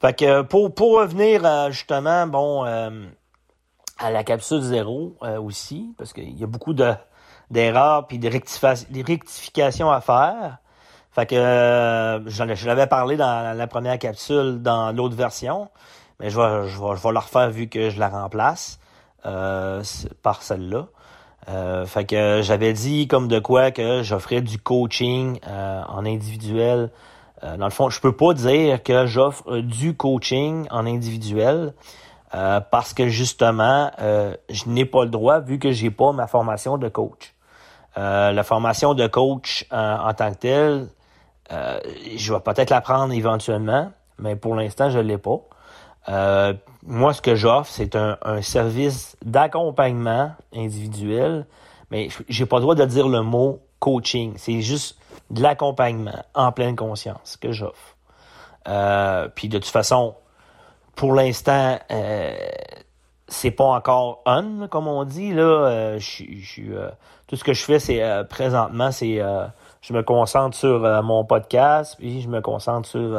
Fait 0.00 0.18
que 0.18 0.42
pour, 0.42 0.74
pour 0.74 0.98
revenir 0.98 1.70
justement, 1.70 2.26
bon, 2.26 2.64
à 2.64 4.10
la 4.10 4.24
capsule 4.24 4.60
zéro 4.60 5.16
aussi, 5.42 5.94
parce 5.96 6.12
qu'il 6.12 6.38
y 6.38 6.44
a 6.44 6.46
beaucoup 6.46 6.74
de 6.74 6.92
d'erreurs 7.50 8.06
puis 8.06 8.18
des, 8.18 8.28
rectifications 8.28 9.90
à 9.90 10.00
faire. 10.00 10.58
Fait 11.16 11.24
que 11.24 11.34
euh, 11.34 12.28
je 12.28 12.66
l'avais 12.66 12.86
parlé 12.86 13.16
dans 13.16 13.56
la 13.56 13.66
première 13.66 13.98
capsule 13.98 14.60
dans 14.60 14.92
l'autre 14.92 15.16
version, 15.16 15.70
mais 16.20 16.28
je 16.28 16.38
vais, 16.38 16.68
je, 16.68 16.78
vais, 16.78 16.94
je 16.94 17.02
vais 17.02 17.12
la 17.14 17.20
refaire 17.20 17.48
vu 17.48 17.68
que 17.68 17.88
je 17.88 17.98
la 17.98 18.10
remplace 18.10 18.78
euh, 19.24 19.82
par 20.22 20.42
celle-là. 20.42 20.88
Euh, 21.48 21.86
fait 21.86 22.04
que 22.04 22.40
j'avais 22.42 22.74
dit 22.74 23.08
comme 23.08 23.28
de 23.28 23.38
quoi 23.38 23.70
que 23.70 24.02
j'offrais 24.02 24.42
du 24.42 24.58
coaching 24.58 25.40
euh, 25.48 25.82
en 25.88 26.04
individuel. 26.04 26.90
Euh, 27.44 27.56
dans 27.56 27.64
le 27.64 27.70
fond, 27.70 27.88
je 27.88 27.98
peux 27.98 28.14
pas 28.14 28.34
dire 28.34 28.82
que 28.82 29.06
j'offre 29.06 29.56
du 29.60 29.96
coaching 29.96 30.66
en 30.70 30.84
individuel 30.84 31.72
parce 32.70 32.92
que 32.92 33.08
justement, 33.08 33.90
je 33.98 34.68
n'ai 34.68 34.84
pas 34.84 35.04
le 35.04 35.10
droit 35.10 35.40
vu 35.40 35.58
que 35.58 35.70
j'ai 35.70 35.90
pas 35.90 36.12
ma 36.12 36.26
formation 36.26 36.76
de 36.76 36.86
coach. 36.90 37.32
la 37.96 38.42
formation 38.42 38.92
de 38.92 39.06
coach 39.06 39.64
en 39.70 40.12
tant 40.12 40.32
que 40.32 40.38
telle, 40.38 40.88
je 41.50 42.32
vais 42.32 42.40
peut-être 42.40 42.70
la 42.70 42.80
prendre 42.80 43.12
éventuellement, 43.12 43.92
mais 44.18 44.36
pour 44.36 44.54
l'instant, 44.54 44.90
je 44.90 44.98
l'ai 44.98 45.18
pas. 45.18 45.40
Euh, 46.08 46.54
moi, 46.84 47.12
ce 47.12 47.20
que 47.20 47.34
j'offre, 47.34 47.70
c'est 47.70 47.96
un, 47.96 48.16
service 48.42 49.16
d'accompagnement 49.24 50.32
individuel, 50.54 51.46
mais 51.90 52.08
j'ai 52.28 52.46
pas 52.46 52.56
le 52.56 52.62
droit 52.62 52.74
de 52.74 52.84
dire 52.84 53.08
le 53.08 53.22
mot 53.22 53.60
coaching. 53.80 54.34
C'est 54.36 54.60
juste 54.60 54.98
de 55.30 55.42
l'accompagnement 55.42 56.24
en 56.34 56.52
pleine 56.52 56.76
conscience 56.76 57.36
que 57.36 57.52
j'offre. 57.52 57.96
Euh, 58.68 59.28
puis 59.34 59.48
de 59.48 59.58
toute 59.58 59.70
façon, 59.70 60.14
pour 60.94 61.12
l'instant, 61.12 61.78
euh, 61.90 62.36
c'est 63.28 63.50
pas 63.50 63.64
encore 63.64 64.22
on, 64.26 64.68
comme 64.68 64.86
on 64.86 65.04
dit. 65.04 65.32
Là, 65.32 65.42
euh, 65.42 65.98
je, 65.98 66.90
tout 67.26 67.36
ce 67.36 67.44
que 67.44 67.52
je 67.52 67.64
fais, 67.64 67.78
c'est 67.80 68.02
présentement, 68.28 68.92
c'est 68.92 69.20
je 69.86 69.92
me 69.92 70.02
concentre 70.02 70.56
sur 70.56 70.80
mon 71.02 71.24
podcast, 71.24 71.94
puis 71.98 72.20
je 72.20 72.28
me 72.28 72.40
concentre 72.40 72.88
sur 72.88 73.16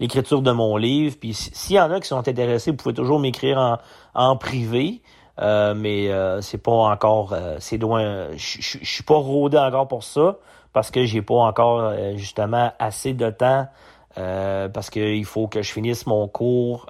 l'écriture 0.00 0.42
de 0.42 0.50
mon 0.50 0.76
livre. 0.76 1.16
Puis 1.20 1.34
s'il 1.34 1.76
y 1.76 1.80
en 1.80 1.90
a 1.92 2.00
qui 2.00 2.08
sont 2.08 2.26
intéressés, 2.26 2.72
vous 2.72 2.76
pouvez 2.76 2.94
toujours 2.94 3.20
m'écrire 3.20 3.58
en, 3.58 3.78
en 4.14 4.36
privé. 4.36 5.02
Euh, 5.40 5.74
mais 5.74 6.10
euh, 6.10 6.42
c'est 6.42 6.58
pas 6.58 6.72
encore 6.72 7.32
euh, 7.32 7.56
c'est 7.60 7.78
loin 7.78 8.28
je 8.36 8.78
suis 8.82 9.04
pas 9.04 9.14
rodé 9.14 9.56
encore 9.56 9.88
pour 9.88 10.04
ça 10.04 10.36
parce 10.74 10.90
que 10.90 11.06
j'ai 11.06 11.22
pas 11.22 11.34
encore 11.36 11.94
justement 12.16 12.72
assez 12.78 13.14
de 13.14 13.30
temps 13.30 13.66
parce 14.14 14.90
qu'il 14.90 15.24
faut 15.24 15.48
que 15.48 15.62
je 15.62 15.72
finisse 15.72 16.06
mon 16.06 16.28
cours 16.28 16.86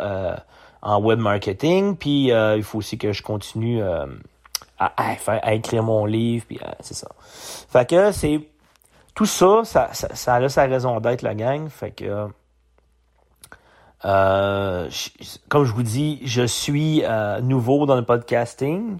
en 0.82 1.00
web 1.00 1.18
marketing 1.20 1.96
puis 1.96 2.26
il 2.30 2.62
faut 2.62 2.78
aussi 2.78 2.98
que 2.98 3.12
je 3.12 3.22
continue 3.22 3.80
à, 3.82 4.06
à, 4.78 5.54
écrire 5.54 5.82
mon 5.82 6.04
livre 6.04 6.44
puis 6.46 6.58
c'est 6.80 6.94
ça 6.94 7.08
fait 7.18 7.88
que 7.88 8.12
c'est 8.12 8.49
tout 9.20 9.26
ça 9.26 9.64
ça, 9.64 10.34
a 10.34 10.48
sa 10.48 10.64
raison 10.64 10.98
d'être 10.98 11.20
la 11.20 11.34
gang 11.34 11.68
fait 11.68 11.90
que 11.90 12.26
euh, 14.06 14.90
comme 15.50 15.64
je 15.64 15.74
vous 15.74 15.82
dis, 15.82 16.20
je 16.24 16.46
suis 16.46 17.04
euh, 17.04 17.42
nouveau 17.42 17.84
dans 17.84 17.96
le 17.96 18.04
podcasting, 18.06 18.96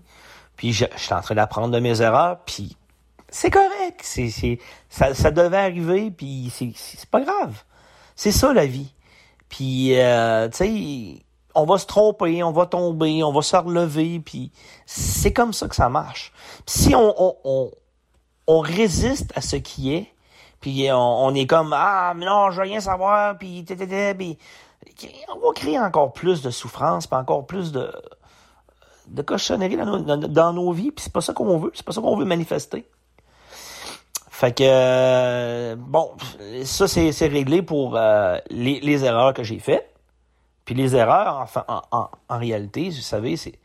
puis 0.57 0.75
je, 0.75 0.85
suis 0.95 1.15
en 1.15 1.23
train 1.23 1.35
d'apprendre 1.35 1.73
de 1.73 1.81
mes 1.81 2.03
erreurs, 2.03 2.41
puis 2.45 2.77
c'est 3.31 3.49
correct, 3.49 4.03
c'est, 4.03 4.59
ça, 4.91 5.15
ça 5.15 5.31
devait 5.31 5.57
arriver, 5.57 6.11
puis 6.11 6.53
c'est, 6.55 7.09
pas 7.09 7.23
grave. 7.23 7.62
C'est 8.15 8.33
ça 8.33 8.53
la 8.53 8.67
vie. 8.67 8.93
Puis, 9.49 9.99
euh, 9.99 10.50
tu 10.50 10.57
sais, 10.59 11.25
on 11.55 11.65
va 11.65 11.79
se 11.79 11.87
tromper, 11.87 12.43
on 12.43 12.53
va 12.53 12.67
tomber, 12.67 13.23
on 13.23 13.33
va 13.33 13.41
se 13.41 13.57
relever, 13.57 14.21
puis 14.21 14.53
c'est 14.85 15.33
comme 15.33 15.55
ça 15.55 15.67
que 15.67 15.77
ça 15.77 15.89
marche. 15.89 16.31
si 16.67 16.95
on, 16.95 17.15
on, 17.43 17.71
on 18.50 18.59
résiste 18.61 19.33
à 19.37 19.40
ce 19.40 19.54
qui 19.54 19.95
est, 19.95 20.12
puis 20.61 20.88
on, 20.92 21.35
est 21.35 21.47
comme 21.47 21.73
ah 21.73 22.12
mais 22.16 22.26
non 22.26 22.50
je 22.50 22.57
veux 22.57 22.62
rien 22.62 22.80
savoir 22.80 23.38
puis 23.38 23.62
puis 23.62 24.37
on 25.33 25.38
va 25.38 25.52
créer 25.54 25.78
encore 25.78 26.12
plus 26.12 26.42
de 26.42 26.50
souffrance, 26.50 27.07
pas 27.07 27.19
encore 27.19 27.47
plus 27.47 27.71
de, 27.71 27.92
de 29.06 29.23
cochonnerie 29.23 29.76
dans 29.76 30.52
nos, 30.52 30.73
vies, 30.73 30.91
puis 30.91 31.04
c'est 31.04 31.13
pas 31.13 31.21
ça 31.21 31.32
qu'on 31.32 31.58
veut, 31.58 31.71
c'est 31.75 31.84
pas 31.84 31.93
ça 31.93 32.00
qu'on 32.00 32.17
veut 32.17 32.25
manifester. 32.25 32.84
Fait 34.30 34.56
que 34.56 34.65
euh, 34.67 35.76
bon, 35.76 36.13
ça 36.65 36.89
c'est, 36.89 37.26
réglé 37.26 37.63
pour 37.63 37.97
euh, 37.97 38.39
les, 38.50 39.04
erreurs 39.04 39.34
que 39.34 39.43
j'ai 39.43 39.58
faites. 39.58 39.95
Puis 40.65 40.75
les 40.75 40.97
erreurs, 40.97 41.49
en, 41.69 41.82
en, 41.91 42.08
en 42.28 42.39
réalité, 42.39 42.91
vous 42.91 42.97
savez, 42.97 43.36
c'est 43.36 43.58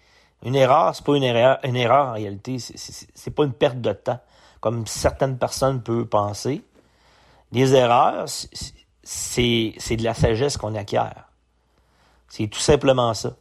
une 0.43 0.55
erreur, 0.55 0.95
c'est 0.95 1.05
pas 1.05 1.15
une 1.15 1.23
erreur, 1.23 1.59
une 1.63 1.75
erreur 1.75 2.09
en 2.09 2.13
réalité, 2.13 2.57
c'est 2.59 3.31
pas 3.31 3.45
une 3.45 3.53
perte 3.53 3.79
de 3.79 3.93
temps, 3.93 4.19
comme 4.65 4.87
certaines 4.87 5.37
personnes 5.37 5.83
peuvent 5.83 6.07
penser. 6.07 6.65
Les 7.51 7.75
erreurs, 7.75 8.25
c'est, 9.03 9.75
de 9.91 10.03
la 10.03 10.15
sagesse 10.15 10.57
qu'on 10.57 10.73
acquiert. 10.73 11.29
C'est 12.29 12.47
tout 12.47 12.59
simplement 12.59 13.13
ça. 13.13 13.33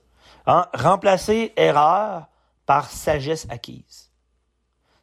Hein? 0.46 0.66
Remplacer 0.74 1.54
erreur 1.56 2.26
par 2.66 2.90
sagesse 2.90 3.46
acquise. 3.48 4.10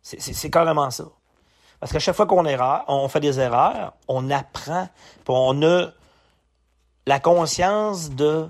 C'est 0.03 0.51
carrément 0.51 0.91
ça. 0.91 1.05
Parce 1.79 1.91
qu'à 1.91 1.97
chaque 1.97 2.15
fois 2.15 2.27
qu'on 2.27 2.45
on 2.87 3.07
fait 3.07 3.19
des 3.19 3.39
erreurs, 3.39 3.93
on 4.07 4.29
apprend, 4.29 4.89
puis 5.25 5.33
on 5.35 5.63
a 5.63 5.87
la 7.07 7.19
conscience 7.19 8.11
de 8.11 8.47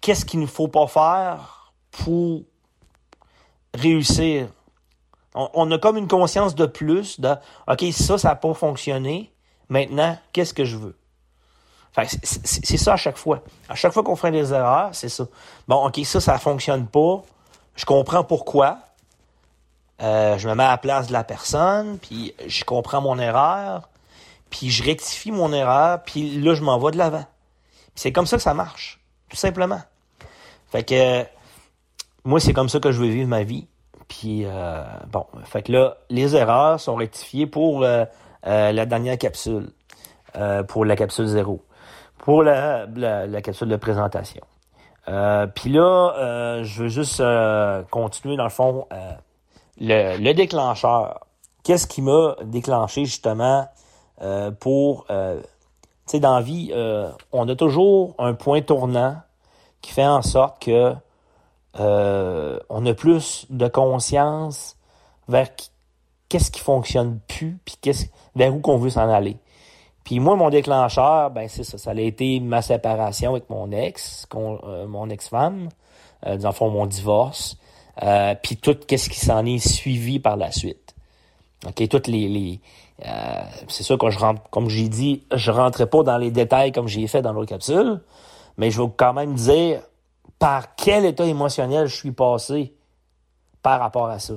qu'est-ce 0.00 0.24
qu'il 0.24 0.38
ne 0.38 0.46
faut 0.46 0.68
pas 0.68 0.86
faire 0.86 1.72
pour 1.90 2.44
réussir. 3.74 4.50
On, 5.34 5.48
on, 5.54 5.70
a 5.70 5.78
comme 5.78 5.96
une 5.96 6.08
conscience 6.08 6.54
de 6.54 6.66
plus 6.66 7.20
de 7.20 7.34
OK, 7.66 7.84
ça, 7.92 8.18
ça 8.18 8.28
n'a 8.28 8.34
pas 8.34 8.54
fonctionné. 8.54 9.32
Maintenant, 9.68 10.16
qu'est-ce 10.32 10.54
que 10.54 10.64
je 10.64 10.76
veux? 10.76 10.96
c'est 12.04 12.76
ça 12.76 12.92
à 12.92 12.96
chaque 12.96 13.16
fois. 13.16 13.42
À 13.68 13.74
chaque 13.74 13.92
fois 13.92 14.02
qu'on 14.02 14.16
fait 14.16 14.30
des 14.30 14.52
erreurs, 14.52 14.90
c'est 14.92 15.08
ça. 15.08 15.26
Bon, 15.66 15.86
OK, 15.86 15.98
ça, 16.04 16.20
ça 16.20 16.38
fonctionne 16.38 16.86
pas. 16.86 17.22
Je 17.74 17.84
comprends 17.84 18.24
pourquoi. 18.24 18.78
Euh, 20.00 20.38
je 20.38 20.48
me 20.48 20.54
mets 20.54 20.64
à 20.64 20.70
la 20.70 20.78
place 20.78 21.08
de 21.08 21.12
la 21.12 21.24
personne, 21.24 21.98
puis 21.98 22.34
je 22.46 22.62
comprends 22.64 23.00
mon 23.00 23.18
erreur, 23.18 23.88
puis 24.48 24.70
je 24.70 24.84
rectifie 24.84 25.32
mon 25.32 25.52
erreur, 25.52 26.02
puis 26.04 26.38
là, 26.38 26.54
je 26.54 26.62
m'en 26.62 26.78
vais 26.78 26.92
de 26.92 26.98
l'avant. 26.98 27.24
C'est 27.96 28.12
comme 28.12 28.26
ça 28.26 28.36
que 28.36 28.42
ça 28.42 28.54
marche, 28.54 29.00
tout 29.28 29.36
simplement. 29.36 29.80
Fait 30.70 30.84
que 30.84 31.26
moi, 32.24 32.38
c'est 32.38 32.52
comme 32.52 32.68
ça 32.68 32.78
que 32.78 32.92
je 32.92 33.00
veux 33.00 33.08
vivre 33.08 33.28
ma 33.28 33.42
vie. 33.42 33.66
Puis 34.08 34.44
euh, 34.44 34.82
bon, 35.12 35.26
fait 35.44 35.62
que 35.62 35.72
là, 35.72 35.96
les 36.10 36.34
erreurs 36.34 36.80
sont 36.80 36.94
rectifiées 36.94 37.46
pour 37.46 37.84
euh, 37.84 38.04
la 38.44 38.86
dernière 38.86 39.18
capsule, 39.18 39.70
pour 40.68 40.84
la 40.84 40.96
capsule 40.96 41.26
zéro 41.26 41.62
pour 42.28 42.42
la, 42.42 42.84
la, 42.94 43.40
capsule 43.40 43.68
de 43.68 43.76
présentation. 43.76 44.42
Euh, 45.08 45.46
Puis 45.46 45.70
là, 45.70 46.12
euh, 46.18 46.62
je 46.62 46.82
veux 46.82 46.88
juste 46.88 47.20
euh, 47.20 47.82
continuer 47.90 48.36
dans 48.36 48.44
le 48.44 48.50
fond 48.50 48.86
euh, 48.92 49.12
le, 49.80 50.18
le, 50.18 50.34
déclencheur. 50.34 51.20
Qu'est-ce 51.62 51.86
qui 51.86 52.02
m'a 52.02 52.36
déclenché 52.44 53.06
justement 53.06 53.66
pour, 54.60 55.06
tu 55.06 55.14
sais, 56.04 56.20
dans 56.20 56.34
la 56.34 56.42
vie, 56.42 56.72
on 57.32 57.48
a 57.48 57.54
toujours 57.54 58.14
un 58.18 58.34
point 58.34 58.60
tournant 58.60 59.16
qui 59.80 59.92
fait 59.92 60.06
en 60.06 60.20
sorte 60.20 60.60
que 60.60 60.94
on 61.78 62.86
a 62.86 62.94
plus 62.94 63.46
de 63.50 63.68
conscience 63.68 64.76
vers 65.28 65.48
qu'est-ce 66.28 66.50
qui 66.50 66.60
fonctionne 66.60 67.20
plus, 67.28 67.58
puis 67.64 67.76
qu'est-ce 67.80 68.06
vers 68.34 68.54
où 68.54 68.60
qu'on 68.60 68.78
veut 68.78 68.90
s'en 68.90 69.08
aller. 69.08 69.36
Puis 70.04 70.20
moi, 70.20 70.36
mon 70.36 70.48
déclencheur, 70.48 71.30
ben 71.30 71.48
c'est 71.48 71.64
ça. 71.64 71.76
Ça 71.76 71.90
a 71.90 72.00
été 72.00 72.40
ma 72.40 72.62
séparation 72.62 73.32
avec 73.32 73.50
mon 73.50 73.70
ex, 73.72 74.26
euh, 74.34 74.86
mon 74.86 75.10
ex-femme, 75.10 75.68
euh, 76.26 76.38
mon 76.60 76.86
divorce. 76.86 77.58
Euh, 78.02 78.34
puis 78.42 78.56
tout 78.56 78.74
qu'est-ce 78.86 79.10
qui 79.10 79.20
s'en 79.20 79.44
est 79.44 79.58
suivi 79.58 80.18
par 80.18 80.36
la 80.36 80.50
suite. 80.50 80.94
OK, 81.66 81.88
toutes 81.88 82.06
les... 82.06 82.28
les 82.28 82.60
euh, 83.06 83.42
c'est 83.68 83.82
sûr 83.82 83.98
que 83.98 84.10
je 84.10 84.18
rentre, 84.18 84.42
comme 84.50 84.68
j'ai 84.68 84.88
dit, 84.88 85.24
je 85.32 85.50
rentrais 85.50 85.86
pas 85.86 86.02
dans 86.02 86.16
les 86.16 86.30
détails 86.30 86.72
comme 86.72 86.88
j'ai 86.88 87.06
fait 87.06 87.22
dans 87.22 87.32
l'autre 87.32 87.50
capsule, 87.50 88.00
mais 88.56 88.70
je 88.70 88.80
vais 88.80 88.88
quand 88.96 89.12
même 89.12 89.34
dire 89.34 89.82
par 90.38 90.74
quel 90.76 91.04
état 91.04 91.24
émotionnel 91.24 91.86
je 91.86 91.96
suis 91.96 92.12
passé 92.12 92.74
par 93.62 93.80
rapport 93.80 94.08
à 94.08 94.18
ça. 94.18 94.34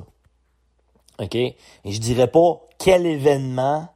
OK? 1.20 1.36
Et 1.36 1.56
je 1.86 2.00
dirais 2.00 2.28
pas 2.28 2.62
quel 2.78 3.06
événement 3.06 3.88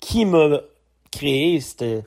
qui 0.00 0.24
me 0.24 0.68
créé, 1.10 1.60
c'était 1.60 2.04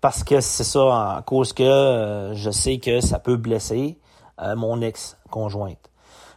parce 0.00 0.22
que 0.22 0.40
c'est 0.40 0.64
ça, 0.64 1.16
à 1.16 1.22
cause 1.22 1.52
que 1.52 1.62
euh, 1.62 2.34
je 2.34 2.50
sais 2.50 2.78
que 2.78 3.00
ça 3.00 3.18
peut 3.18 3.36
blesser 3.36 3.98
euh, 4.40 4.54
mon 4.54 4.80
ex-conjointe. 4.80 5.90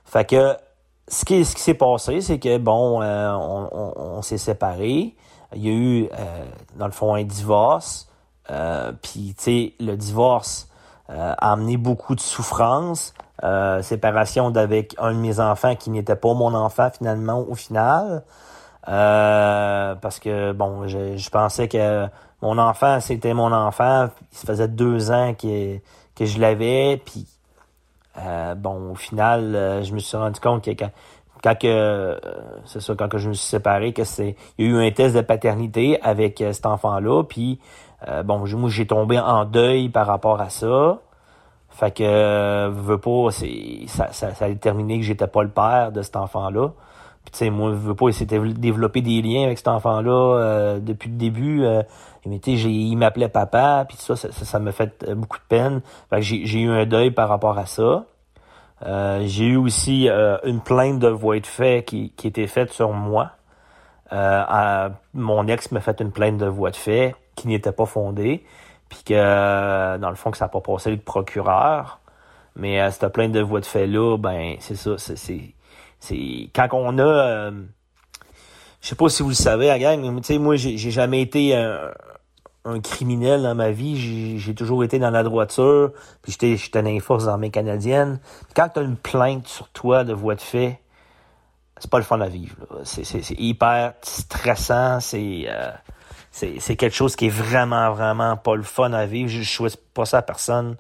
Fait 0.06 0.28
que 0.28 0.56
ce 1.08 1.26
qui, 1.26 1.44
s'est 1.44 1.74
passé, 1.74 2.22
c'est 2.22 2.40
que 2.40 2.58
bon, 2.58 3.02
euh, 3.02 3.34
on, 3.34 4.22
s'est 4.22 4.38
séparés. 4.38 5.16
Il 5.54 5.66
y 5.66 5.70
a 5.70 5.74
eu, 5.74 6.10
dans 6.76 6.86
le 6.86 6.94
fond, 6.94 7.14
un 7.14 7.24
divorce. 7.24 8.10
Puis, 9.02 9.36
tu 9.38 9.44
sais, 9.44 9.74
le 9.80 9.98
divorce 9.98 10.70
a 11.12 11.52
amené 11.52 11.78
beaucoup 11.78 12.16
de 12.16 12.20
souffrance. 12.20 13.14
séparation 13.82 14.52
d'avec 14.52 14.96
un 14.98 15.14
de 15.14 15.20
mes 15.20 15.40
enfants 15.40 15.76
qui 15.76 15.90
n'était 15.90 16.16
pas 16.16 16.34
mon 16.34 16.54
enfant 16.54 16.90
finalement 16.92 17.46
au 17.48 17.56
final. 17.56 18.24
parce 18.86 20.20
que, 20.20 20.54
bon, 20.54 20.88
je, 20.88 21.18
je, 21.18 21.30
pensais 21.30 21.68
que 21.68 22.08
mon 22.42 22.58
enfant, 22.58 23.00
c'était 23.00 23.34
mon 23.34 23.52
enfant. 23.52 24.10
Il 24.32 24.48
faisait 24.48 24.68
deux 24.68 25.12
ans 25.12 25.34
que, 25.34 25.78
que 26.16 26.26
je 26.26 26.40
l'avais. 26.40 27.02
Puis, 27.06 27.28
bon, 28.58 28.92
au 28.92 28.96
final, 28.96 29.82
je 29.84 29.94
me 29.94 30.00
suis 30.00 30.18
rendu 30.18 30.40
compte 30.40 30.64
que 30.64 30.72
quand, 30.72 30.92
quand 31.44 31.56
que 31.56 32.20
c'est 32.66 32.82
ça 32.82 32.94
quand 32.96 33.10
que 33.10 33.18
je 33.18 33.30
me 33.30 33.34
suis 33.34 33.48
séparé 33.48 33.94
que 33.94 34.04
c'est 34.04 34.36
il 34.58 34.66
y 34.66 34.70
a 34.70 34.72
eu 34.72 34.88
un 34.88 34.92
test 34.92 35.16
de 35.16 35.22
paternité 35.22 36.00
avec 36.02 36.44
cet 36.52 36.66
enfant 36.66 37.00
là 37.00 37.24
puis 38.02 38.24
bon 38.24 38.40
moi 38.40 38.70
j'ai 38.70 38.88
tombé 38.88 39.20
en 39.20 39.46
deuil 39.46 39.90
par 39.90 40.08
rapport 40.08 40.42
à 40.42 40.50
ça 40.50 41.00
fait 41.72 41.92
que, 41.92 42.04
euh, 42.04 42.70
veux 42.72 42.98
pas, 42.98 43.32
c'est, 43.32 43.86
ça, 43.88 44.12
ça, 44.12 44.34
ça 44.36 44.46
a 44.46 44.50
déterminé 44.50 45.00
que 45.00 45.06
j'étais 45.06 45.28
pas 45.28 45.42
le 45.42 45.50
père 45.50 45.92
de 45.92 46.02
cet 46.02 46.16
enfant-là. 46.16 46.70
Puis 47.24 47.32
tu 47.32 47.38
sais, 47.40 47.50
moi, 47.50 47.72
je 47.72 47.76
veux 47.76 47.96
pas 47.96 48.10
essayer 48.10 48.26
de 48.26 48.52
développer 48.52 49.02
des 49.02 49.22
liens 49.22 49.46
avec 49.46 49.58
cet 49.58 49.68
enfant-là 49.68 50.12
euh, 50.12 50.80
depuis 50.80 51.10
le 51.10 51.16
début. 51.16 51.64
Euh, 51.64 51.82
mais 52.26 52.40
tu 52.40 52.58
sais, 52.58 52.70
il 52.70 52.96
m'appelait 52.98 53.30
papa, 53.30 53.86
puis 53.88 53.98
ça, 53.98 54.16
ça, 54.16 54.32
ça 54.32 54.60
m'a 54.60 54.72
fait 54.72 55.04
euh, 55.08 55.16
beaucoup 55.16 55.38
de 55.38 55.44
peine. 55.48 55.82
Fait 56.10 56.18
que 56.18 56.22
j'ai, 56.22 56.60
eu 56.60 56.70
un 56.70 56.86
deuil 56.86 57.12
par 57.12 57.30
rapport 57.30 57.58
à 57.58 57.66
ça. 57.66 58.06
Euh, 58.86 59.24
j'ai 59.26 59.46
eu 59.46 59.58
aussi 59.58 60.10
une 60.44 60.60
plainte 60.60 61.00
de 61.00 61.08
voie 61.08 61.40
de 61.40 61.46
fait 61.46 61.84
qui, 61.86 62.12
qui 62.18 62.28
était 62.28 62.48
faite 62.48 62.72
sur 62.74 62.92
moi. 62.94 63.32
mon 65.14 65.48
ex 65.48 65.72
m'a 65.72 65.80
fait 65.80 66.02
une 66.02 66.12
plainte 66.12 66.38
de 66.38 66.48
voie 66.48 66.72
de 66.72 66.76
fait 66.76 67.16
qui 67.42 67.48
n'était 67.48 67.72
pas 67.72 67.86
fondée 67.86 68.44
puis 68.92 69.04
que 69.06 69.98
dans 69.98 70.10
le 70.10 70.16
fond 70.16 70.32
que 70.32 70.38
ça 70.38 70.46
n'a 70.46 70.50
pas 70.50 70.60
passé 70.60 70.92
le 70.92 70.98
procureur. 70.98 72.00
Mais 72.56 72.82
euh, 72.82 72.92
cette 72.92 73.08
plainte 73.14 73.32
de 73.32 73.40
voie 73.40 73.62
de 73.62 73.66
fait 73.66 73.88
là, 73.88 74.18
ben 74.18 74.58
c'est 74.60 74.76
ça, 74.76 74.96
c'est 74.98 75.54
quand 76.54 76.68
on 76.74 76.98
a 76.98 77.04
euh, 77.04 77.52
je 78.82 78.88
sais 78.90 78.96
pas 78.96 79.08
si 79.08 79.24
vous 79.24 79.30
le 79.30 79.36
savez, 79.36 79.68
la 79.68 79.80
gang, 79.80 80.02
mais 80.02 80.22
tu 80.22 80.28
sais 80.28 80.38
moi 80.38 80.58
j'ai 80.58 80.78
jamais 80.78 81.22
été 81.22 81.56
un, 81.56 82.80
criminel 82.84 83.44
dans 83.44 83.56
ma 83.56 83.72
vie, 83.72 84.38
j'ai 84.38 84.54
toujours 84.54 84.84
été 84.84 85.00
dans 85.00 85.10
la 85.10 85.24
droiture, 85.24 85.94
puis 86.22 86.34
j'étais 86.34 86.58
j'étais 86.58 86.82
dans 86.82 86.90
les 86.90 87.00
forces 87.00 87.28
armées 87.28 87.50
canadiennes. 87.50 88.20
Quand 88.56 88.70
tu 88.70 88.80
as 88.80 88.84
une 88.84 88.98
plainte 88.98 89.48
sur 89.48 89.70
toi 89.70 90.04
de 90.04 90.14
voie 90.14 90.36
de 90.36 90.42
fait, 90.42 90.82
c'est 91.78 91.90
pas 91.90 91.98
le 91.98 92.04
fun 92.04 92.20
à 92.20 92.28
vivre. 92.28 92.56
C'est 92.84 93.40
hyper 93.40 93.94
stressant, 94.02 95.00
c'est 95.00 95.46
euh, 95.48 95.72
c'est 96.32 96.76
quelque 96.76 96.96
chose 96.96 97.16
qui 97.16 97.28
est 97.28 97.30
vraiment, 97.30 97.92
vraiment 97.92 98.38
pas 98.38 98.56
le 98.56 98.64
fun 98.64 98.94
à 98.94 99.06
vivre. 99.06 99.30
Je, 99.30 99.44
souhaite 99.44 99.78
pas 99.94 100.06
ça 100.06 100.20
à 100.20 100.22
personne. 100.22 100.78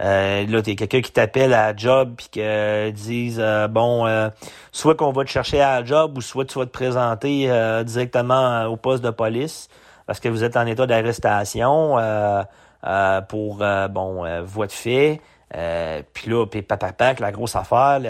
Euh, 0.00 0.46
là, 0.46 0.62
t'es 0.62 0.76
quelqu'un 0.76 1.00
qui 1.00 1.12
t'appelle 1.12 1.54
à 1.54 1.74
job 1.74 2.14
puis 2.16 2.28
que 2.32 2.90
disent 2.90 3.40
euh, 3.40 3.66
bon 3.66 4.06
euh, 4.06 4.28
soit 4.70 4.94
qu'on 4.94 5.10
va 5.10 5.24
te 5.24 5.30
chercher 5.30 5.60
à 5.60 5.84
job 5.84 6.16
ou 6.16 6.20
soit 6.20 6.44
tu 6.44 6.56
vas 6.56 6.66
te 6.66 6.70
présenter 6.70 7.50
euh, 7.50 7.82
directement 7.82 8.66
au 8.66 8.76
poste 8.76 9.02
de 9.02 9.10
police 9.10 9.68
parce 10.06 10.20
que 10.20 10.28
vous 10.28 10.44
êtes 10.44 10.56
en 10.56 10.66
état 10.66 10.86
d'arrestation 10.86 11.96
pour 13.28 13.64
bon 13.90 14.42
voie 14.44 14.66
de 14.66 14.72
fait. 14.72 15.20
puis 16.12 16.30
là, 16.30 16.46
puis 16.46 16.62
papa, 16.62 17.14
la 17.18 17.32
grosse 17.32 17.56
affaire, 17.56 18.00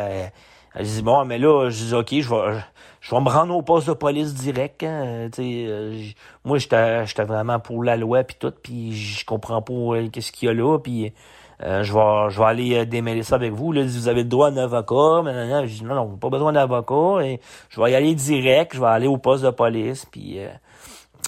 elle 0.74 0.84
dit 0.84 1.02
bon 1.02 1.24
mais 1.24 1.38
là, 1.38 1.70
je 1.70 1.84
dis 1.84 1.94
ok, 1.94 2.20
je 2.20 2.28
vais 2.28 2.60
je 3.08 3.14
vais 3.14 3.22
me 3.22 3.30
rendre 3.30 3.56
au 3.56 3.62
poste 3.62 3.88
de 3.88 3.94
police 3.94 4.34
direct. 4.34 4.82
Hein, 4.82 5.30
euh, 5.38 6.02
moi, 6.44 6.58
j'étais 6.58 7.24
vraiment 7.24 7.58
pour 7.58 7.82
la 7.82 7.96
loi 7.96 8.22
puis 8.22 8.36
tout, 8.38 8.52
puis 8.62 8.94
je 8.94 9.24
comprends 9.24 9.62
pas 9.62 9.72
euh, 9.72 10.10
qu'est-ce 10.10 10.30
qu'il 10.30 10.46
y 10.46 10.50
a 10.50 10.54
là, 10.54 10.78
puis 10.78 11.14
euh, 11.62 11.82
je 11.82 11.92
vais 11.94 12.30
je 12.30 12.38
vais 12.38 12.44
aller 12.44 12.84
démêler 12.84 13.22
ça 13.22 13.36
avec 13.36 13.52
vous. 13.52 13.72
Là, 13.72 13.82
vous 13.82 14.08
avez 14.08 14.24
le 14.24 14.28
droit 14.28 14.48
à 14.48 14.50
un 14.50 14.58
avocat, 14.58 15.22
mais 15.24 15.46
non, 15.46 15.64
je 15.66 15.84
non, 15.84 15.94
non, 15.94 16.16
pas 16.18 16.28
besoin 16.28 16.52
d'avocat, 16.52 17.24
et 17.24 17.40
je 17.70 17.80
vais 17.80 17.92
y 17.92 17.94
aller 17.94 18.14
direct, 18.14 18.74
je 18.74 18.80
vais 18.80 18.86
aller 18.86 19.06
au 19.06 19.16
poste 19.16 19.42
de 19.42 19.50
police, 19.50 20.04
puis 20.04 20.40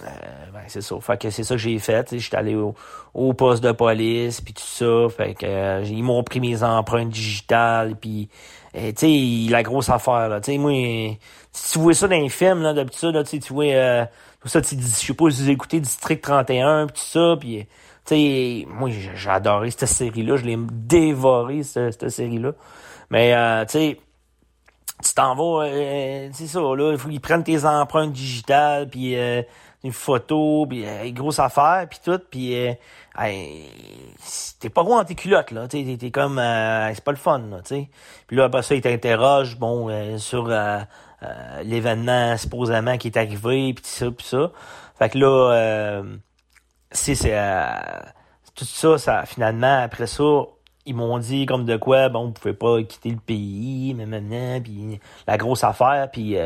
ben, 0.02 0.62
c'est 0.66 0.82
ça. 0.82 1.00
Fait 1.00 1.18
que 1.18 1.30
c'est 1.30 1.44
ça 1.44 1.54
que 1.54 1.60
j'ai 1.60 1.78
fait. 1.78 2.14
J'étais 2.14 2.36
allé 2.36 2.56
au, 2.56 2.74
au, 3.14 3.32
poste 3.32 3.64
de 3.64 3.72
police, 3.72 4.42
puis 4.42 4.52
tout 4.52 4.62
ça. 4.62 5.08
Fait 5.08 5.32
que 5.32 5.82
ils 5.86 6.02
m'ont 6.02 6.22
pris 6.24 6.40
mes 6.40 6.62
empreintes 6.62 7.08
digitales, 7.08 7.96
puis 7.96 8.28
tu 8.74 8.92
sais, 8.96 9.50
la 9.50 9.62
grosse 9.62 9.88
affaire, 9.88 10.28
là. 10.28 10.40
Tu 10.40 10.52
sais, 10.52 10.58
moi, 10.58 10.72
si 11.52 11.72
tu 11.72 11.78
vois 11.78 11.94
ça 11.94 12.08
dans 12.08 12.16
les 12.16 12.28
films, 12.28 12.62
là, 12.62 12.72
d'habitude, 12.72 13.14
là, 13.14 13.24
tu 13.24 13.38
vois, 13.52 13.64
euh, 13.64 14.04
tout 14.40 14.48
ça, 14.48 14.60
tu 14.60 14.76
je 14.78 14.86
sais 14.86 15.14
pas 15.14 15.30
si 15.30 15.42
vous 15.42 15.50
écoutez 15.50 15.80
District 15.80 16.22
31, 16.22 16.86
pis 16.86 16.92
tout 16.94 17.00
ça, 17.00 17.36
puis 17.38 17.66
tu 18.04 18.14
sais, 18.14 18.66
moi, 18.68 18.90
j'ai 18.90 19.30
adoré 19.30 19.70
cette 19.70 19.86
série-là, 19.86 20.36
je 20.36 20.44
l'ai 20.44 20.56
dévoré, 20.58 21.62
cette, 21.62 22.08
série-là. 22.08 22.52
Mais, 23.10 23.34
euh, 23.34 23.64
tu 23.64 23.72
sais, 23.72 23.98
tu 25.02 25.14
t'en 25.14 25.34
vas, 25.34 25.66
euh, 25.66 26.28
c'est 26.32 26.46
ça, 26.46 26.60
là, 26.60 26.92
il 26.92 26.98
faut 26.98 27.08
qu'ils 27.08 27.20
prennent 27.20 27.44
tes 27.44 27.64
empreintes 27.64 28.12
digitales, 28.12 28.88
puis 28.88 29.16
euh, 29.16 29.42
une 29.82 29.92
photo, 29.92 30.66
puis 30.68 30.84
euh, 30.86 31.10
grosse 31.10 31.38
affaire, 31.38 31.86
puis 31.88 31.98
tout, 32.04 32.20
puis 32.30 32.54
euh, 33.18 33.24
t'es 34.60 34.70
pas 34.70 34.82
gros 34.82 34.96
dans 34.96 35.04
tes 35.04 35.14
culottes, 35.14 35.50
là, 35.50 35.66
t'es, 35.66 35.96
t'es 35.98 36.10
comme, 36.10 36.38
euh, 36.38 36.92
c'est 36.94 37.04
pas 37.04 37.10
le 37.10 37.16
fun, 37.16 37.38
là, 37.50 37.60
tu. 37.62 37.86
Puis 38.26 38.36
là, 38.36 38.44
après 38.44 38.62
ça, 38.62 38.74
ils 38.74 38.82
t'interrogent, 38.82 39.58
bon, 39.58 39.88
euh, 39.88 40.18
sur 40.18 40.48
euh, 40.48 40.80
l'événement 41.64 42.36
supposément 42.36 42.96
qui 42.98 43.08
est 43.08 43.16
arrivé, 43.16 43.74
puis 43.74 43.84
ça, 43.84 44.10
puis 44.10 44.26
ça. 44.26 44.52
Fait 44.98 45.08
que 45.10 45.18
là, 45.18 46.02
c'est, 46.92 47.14
c'est 47.14 47.36
tout 48.54 48.64
ça, 48.64 48.98
ça, 48.98 49.24
finalement, 49.26 49.82
après 49.82 50.06
ça, 50.06 50.24
ils 50.86 50.94
m'ont 50.94 51.18
dit 51.18 51.46
comme 51.46 51.64
de 51.64 51.76
quoi, 51.76 52.08
bon, 52.08 52.26
vous 52.26 52.32
pouvez 52.32 52.54
pas 52.54 52.82
quitter 52.82 53.10
le 53.10 53.16
pays, 53.16 53.94
mais 53.94 54.06
maintenant, 54.06 54.60
puis 54.60 55.00
la 55.26 55.36
grosse 55.36 55.64
affaire, 55.64 56.10
puis 56.10 56.36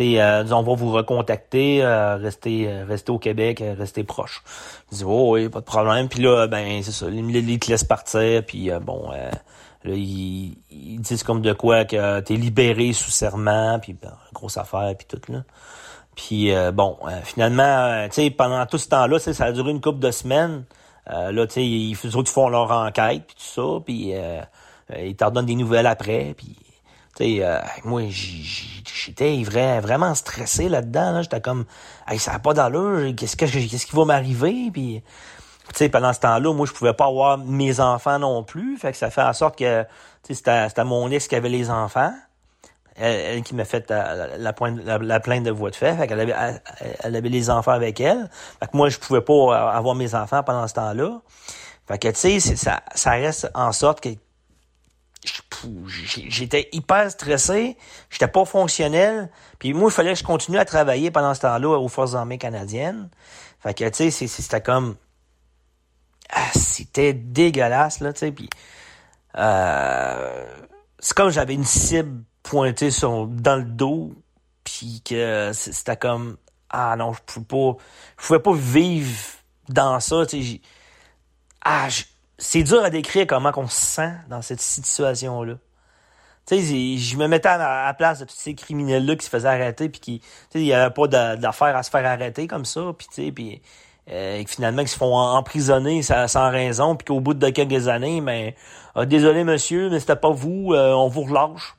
euh, 0.00 0.44
euh, 0.44 0.52
on 0.52 0.62
va 0.62 0.74
vous 0.74 0.90
recontacter, 0.90 1.82
euh, 1.82 2.16
rester, 2.16 2.66
euh, 2.68 2.84
rester 2.86 3.12
au 3.12 3.18
Québec, 3.18 3.62
rester 3.78 4.04
proche. 4.04 4.42
Je 4.90 4.98
dis, 4.98 5.04
oh 5.06 5.34
oui, 5.34 5.48
pas 5.48 5.60
de 5.60 5.64
problème. 5.64 6.08
Puis 6.08 6.22
là, 6.22 6.46
ben, 6.46 6.82
c'est 6.82 6.92
ça, 6.92 7.06
ils, 7.08 7.36
ils 7.36 7.58
te 7.58 7.70
laissent 7.70 7.84
partir, 7.84 8.44
puis 8.44 8.70
bon, 8.82 9.10
là, 9.10 9.94
ils, 9.94 10.56
ils, 10.70 11.00
disent 11.00 11.22
comme 11.22 11.42
de 11.42 11.52
quoi 11.52 11.84
que 11.84 12.20
t'es 12.20 12.34
libéré 12.34 12.92
sous 12.92 13.10
serment, 13.10 13.78
puis 13.80 13.94
ben, 13.94 14.12
grosse 14.32 14.56
affaire, 14.56 14.94
puis 14.96 15.06
tout, 15.08 15.32
là. 15.32 15.42
Puis 16.14 16.52
bon, 16.74 16.98
finalement, 17.24 18.06
tu 18.08 18.14
sais, 18.14 18.30
pendant 18.30 18.66
tout 18.66 18.76
ce 18.76 18.88
temps-là, 18.88 19.18
ça 19.18 19.44
a 19.44 19.52
duré 19.52 19.70
une 19.70 19.80
couple 19.80 19.98
de 19.98 20.10
semaines. 20.10 20.64
Euh, 21.10 21.32
là, 21.32 21.46
tu 21.46 21.54
sais, 21.54 21.66
ils, 21.66 21.96
font 21.96 22.48
leur 22.48 22.70
enquête, 22.70 23.24
puis 23.26 23.36
tout 23.36 23.42
ça, 23.78 23.80
puis 23.84 24.14
euh, 24.14 24.40
euh, 24.92 25.06
ils 25.06 25.16
t'en 25.16 25.30
donnent 25.30 25.46
des 25.46 25.56
nouvelles 25.56 25.86
après, 25.86 26.34
puis... 26.36 26.56
Sais, 27.18 27.42
moi, 27.84 28.02
j'étais 28.08 29.42
vraiment 29.44 30.14
stressé 30.14 30.68
là-dedans. 30.68 31.12
Là. 31.12 31.22
J'étais 31.22 31.40
comme, 31.40 31.64
hey, 32.08 32.18
ça 32.18 32.32
n'a 32.32 32.38
pas 32.38 32.54
d'allure, 32.54 33.14
qu'est-ce, 33.16 33.36
qu'est-ce 33.36 33.86
qui 33.86 33.96
va 33.96 34.04
m'arriver? 34.04 34.70
Puis, 34.72 35.02
tu 35.68 35.74
sais, 35.74 35.88
pendant 35.88 36.12
ce 36.12 36.20
temps-là, 36.20 36.52
moi, 36.54 36.66
je 36.66 36.72
pouvais 36.72 36.94
pas 36.94 37.06
avoir 37.06 37.38
mes 37.38 37.80
enfants 37.80 38.18
non 38.18 38.42
plus. 38.42 38.78
Fait 38.78 38.92
que 38.92 38.98
ça 38.98 39.10
fait 39.10 39.22
en 39.22 39.32
sorte 39.32 39.58
que, 39.58 39.82
tu 40.22 40.34
sais, 40.34 40.68
c'était 40.68 40.84
mon 40.84 41.10
ex 41.10 41.28
qui 41.28 41.36
avait 41.36 41.48
les 41.48 41.70
enfants 41.70 42.12
elle, 42.96 43.42
qui 43.42 43.54
m'a 43.54 43.64
fait 43.64 43.90
la, 43.90 44.36
la, 44.38 45.20
plainte 45.20 45.44
de 45.44 45.50
voix 45.50 45.70
de 45.70 45.76
fait. 45.76 45.96
Fait 45.96 46.06
qu'elle 46.06 46.20
avait, 46.20 46.34
elle, 47.02 47.16
avait 47.16 47.28
les 47.28 47.50
enfants 47.50 47.72
avec 47.72 48.00
elle. 48.00 48.28
Fait 48.60 48.66
que 48.66 48.76
moi, 48.76 48.88
je 48.88 48.98
pouvais 48.98 49.20
pas 49.20 49.72
avoir 49.72 49.94
mes 49.94 50.14
enfants 50.14 50.42
pendant 50.42 50.66
ce 50.68 50.74
temps-là. 50.74 51.20
Fait 51.88 51.98
que, 51.98 52.08
tu 52.08 52.40
sais, 52.40 52.56
ça, 52.56 52.82
ça 52.94 53.12
reste 53.12 53.50
en 53.54 53.72
sorte 53.72 54.00
que 54.00 54.10
j'étais 56.28 56.68
hyper 56.72 57.10
stressé, 57.10 57.76
j'étais 58.10 58.28
pas 58.28 58.44
fonctionnel, 58.44 59.30
puis 59.58 59.72
moi, 59.72 59.90
il 59.90 59.92
fallait 59.92 60.12
que 60.12 60.18
je 60.18 60.24
continue 60.24 60.58
à 60.58 60.64
travailler 60.64 61.10
pendant 61.10 61.34
ce 61.34 61.40
temps-là 61.40 61.78
aux 61.78 61.88
Forces 61.88 62.14
armées 62.14 62.38
canadiennes. 62.38 63.08
Fait 63.60 63.74
que, 63.74 63.88
tu 63.88 64.10
sais, 64.10 64.26
c'était 64.26 64.60
comme... 64.60 64.96
Ah, 66.30 66.50
c'était 66.54 67.12
dégueulasse, 67.12 68.00
là, 68.00 68.12
tu 68.12 68.20
sais, 68.20 68.32
puis... 68.32 68.50
Euh, 69.38 70.44
c'est 70.98 71.14
comme 71.14 71.30
j'avais 71.30 71.54
une 71.54 71.64
cible 71.64 72.24
pointé 72.42 72.90
sur, 72.90 73.26
dans 73.26 73.56
le 73.56 73.64
dos, 73.64 74.12
puis 74.64 75.02
que 75.04 75.52
c'était 75.54 75.96
comme 75.96 76.36
ah 76.72 76.96
non, 76.96 77.12
je 77.12 77.20
pouvais 77.20 77.46
pas 77.46 77.82
je 78.18 78.26
pouvais 78.26 78.38
pas 78.40 78.54
vivre 78.54 79.20
dans 79.68 80.00
ça, 80.00 80.26
tu 80.26 80.42
sais. 80.42 80.60
Ah, 81.64 81.88
c'est 82.42 82.64
dur 82.64 82.82
à 82.82 82.90
décrire 82.90 83.26
comment 83.28 83.52
on 83.56 83.68
se 83.68 83.80
sent 83.80 84.12
dans 84.28 84.42
cette 84.42 84.60
situation-là. 84.60 85.54
Tu 86.44 86.56
sais, 86.60 86.96
je 86.98 87.16
me 87.16 87.28
mettais 87.28 87.48
à 87.48 87.86
la 87.86 87.94
place 87.94 88.18
de 88.18 88.24
tous 88.24 88.34
ces 88.34 88.56
criminels-là 88.56 89.14
qui 89.14 89.24
se 89.24 89.30
faisaient 89.30 89.48
arrêter, 89.48 89.88
puis 89.88 90.00
qui, 90.00 90.18
tu 90.18 90.26
sais, 90.50 90.60
il 90.60 90.66
y 90.66 90.72
avait 90.72 90.92
pas 90.92 91.06
d'affaire 91.06 91.76
à 91.76 91.84
se 91.84 91.90
faire 91.90 92.04
arrêter 92.04 92.48
comme 92.48 92.64
ça, 92.64 92.80
puis 92.98 93.06
tu 93.06 93.26
sais, 93.26 93.32
puis 93.32 93.62
euh, 94.10 94.42
finalement, 94.48 94.82
qui 94.82 94.88
se 94.88 94.96
font 94.96 95.14
emprisonner 95.14 96.02
sans 96.02 96.50
raison, 96.50 96.96
puis 96.96 97.04
qu'au 97.04 97.20
bout 97.20 97.34
de 97.34 97.48
quelques 97.50 97.86
années, 97.86 98.20
mais 98.20 98.56
ben, 98.96 99.02
ah, 99.02 99.06
désolé 99.06 99.44
monsieur, 99.44 99.88
mais 99.88 100.00
c'était 100.00 100.16
pas 100.16 100.30
vous, 100.30 100.72
euh, 100.72 100.92
on 100.94 101.06
vous 101.06 101.22
relâche. 101.22 101.76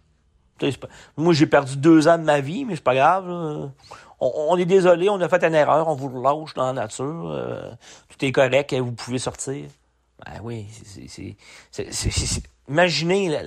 Moi, 1.18 1.34
j'ai 1.34 1.48
perdu 1.48 1.76
deux 1.76 2.08
ans 2.08 2.18
de 2.18 2.24
ma 2.24 2.40
vie, 2.40 2.64
mais 2.64 2.76
c'est 2.76 2.84
pas 2.84 2.96
grave. 2.96 3.26
On, 4.22 4.56
est 4.56 4.64
désolé, 4.64 5.10
on 5.10 5.20
a 5.20 5.28
fait 5.28 5.44
une 5.44 5.56
erreur, 5.56 5.90
on 5.90 5.96
vous 5.96 6.22
lâche 6.22 6.54
dans 6.54 6.68
la 6.68 6.74
nature. 6.74 7.32
Euh, 7.32 7.70
tout 8.08 8.24
est 8.24 8.32
correct, 8.32 8.74
vous 8.74 8.94
pouvez 8.94 9.20
sortir. 9.20 9.66
Ben 10.26 10.40
oui, 10.42 10.68
c'est... 11.72 12.14
Imaginez... 12.70 13.38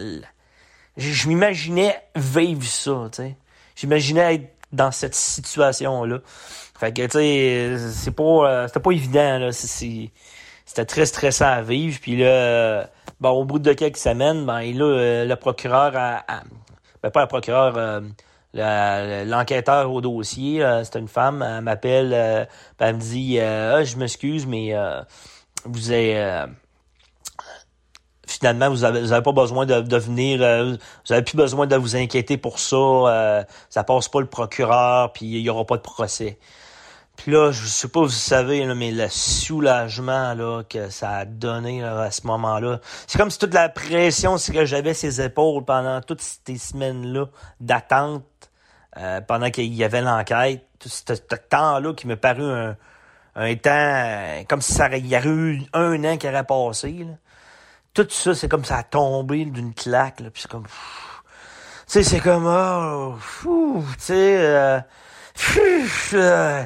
je, 0.97 1.29
m'imaginais 1.29 1.97
vivre 2.15 2.65
ça, 2.65 3.09
tu 3.12 3.23
sais. 3.23 3.37
J'imaginais 3.77 4.35
être 4.35 4.51
dans 4.73 4.91
cette 4.91 5.15
situation-là. 5.15 6.21
Fait 6.79 6.93
que, 6.93 7.03
tu 7.03 7.19
sais, 7.19 7.91
c'est 7.93 8.11
pas, 8.11 8.67
c'était 8.67 8.81
pas 8.81 8.91
évident, 8.91 9.39
là. 9.39 9.53
c'était 9.53 10.85
très 10.87 11.07
stressant 11.07 11.47
à 11.47 11.62
vivre. 11.62 11.99
Puis 12.01 12.17
là, 12.17 12.91
bon, 13.21 13.31
au 13.31 13.45
bout 13.45 13.59
de 13.59 13.73
quelques 13.73 13.97
semaines, 13.97 14.45
ben, 14.45 14.61
là, 14.77 15.25
le 15.25 15.35
procureur 15.37 15.93
a, 15.97 16.25
ben, 17.03 17.11
pas 17.11 17.23
le 17.23 17.29
procureur, 17.29 18.03
l'enquêteur 18.55 19.93
au 19.93 20.01
dossier, 20.01 20.62
c'était 20.85 20.99
une 20.99 21.09
femme, 21.09 21.43
elle 21.43 21.62
m'appelle, 21.62 22.49
elle 22.79 22.95
me 22.95 23.01
dit, 23.01 23.41
ah, 23.41 23.83
je 23.85 23.97
m'excuse, 23.97 24.47
mais 24.47 24.75
vous 25.65 25.91
avez 25.91 26.47
finalement, 28.38 28.70
vous 28.70 28.85
avez, 28.85 29.01
vous 29.01 29.12
avez 29.12 29.22
pas 29.22 29.33
besoin 29.33 29.66
de, 29.66 29.81
de 29.81 29.96
venir, 29.96 30.40
euh, 30.42 30.77
vous 31.07 31.12
avez 31.12 31.22
plus 31.22 31.37
besoin 31.37 31.66
de 31.66 31.77
vous 31.77 31.96
inquiéter 31.96 32.37
pour 32.37 32.59
ça. 32.59 32.77
Euh, 32.77 33.44
ça 33.70 33.85
passe 33.85 34.09
pas 34.09 34.20
le 34.20 34.27
procureur, 34.27 35.12
puis 35.12 35.27
il 35.27 35.40
y 35.40 35.51
aura 35.51 35.64
pas 35.64 35.77
de 35.77 35.83
procès. 35.83 36.38
Puis 37.16 37.33
là, 37.33 37.51
je 37.51 37.66
sais 37.66 37.88
pas, 37.88 38.01
vous 38.01 38.09
savez, 38.09 38.66
mais 38.75 38.92
le 38.92 39.09
soulagement 39.09 40.35
là 40.35 40.62
que 40.68 40.90
ça 40.90 41.11
a 41.12 41.25
donné 41.25 41.83
à 41.83 42.11
ce 42.11 42.27
moment-là, 42.27 42.81
c'est 43.07 43.16
comme 43.16 43.31
si 43.31 43.38
toute 43.38 43.55
la 43.55 43.70
pression, 43.70 44.37
que 44.37 44.66
j'avais 44.66 44.92
ses 44.92 45.22
épaules 45.22 45.64
pendant 45.64 46.03
toutes 46.03 46.20
ces 46.20 46.59
semaines-là 46.59 47.27
d'attente, 47.59 48.25
euh, 48.99 49.22
pendant 49.22 49.51
qu'il 49.51 49.75
y 49.75 49.83
avait 49.83 50.03
l'enquête, 50.03 50.66
tout 50.79 50.90
ce, 50.90 51.14
temps-là 51.49 51.94
qui 51.94 52.07
me 52.07 52.16
parut 52.16 52.44
un, 52.44 52.77
un 53.35 53.55
temps 53.57 54.44
comme 54.46 54.61
si 54.61 54.75
ça 54.75 54.94
y 54.94 55.16
aurait 55.16 55.29
eu 55.29 55.62
un 55.72 56.05
an 56.05 56.16
qui 56.18 56.29
aurait 56.29 56.44
passé. 56.44 56.92
Là 56.92 57.14
tout 57.97 58.11
ça, 58.11 58.35
c'est 58.35 58.49
comme 58.49 58.65
ça 58.65 58.77
a 58.77 58.83
tombé 58.83 59.47
d'une 59.47 59.73
claque, 59.73 60.21
là, 60.21 60.31
puis 60.31 60.43
c'est 60.43 60.51
comme... 60.51 60.67
Tu 60.67 60.71
sais, 61.87 62.03
c'est 62.03 62.21
comme... 62.21 62.47
Oh, 62.47 63.15
tu 63.47 63.85
sais... 63.99 64.37
Euh, 64.39 64.81
euh, 66.13 66.65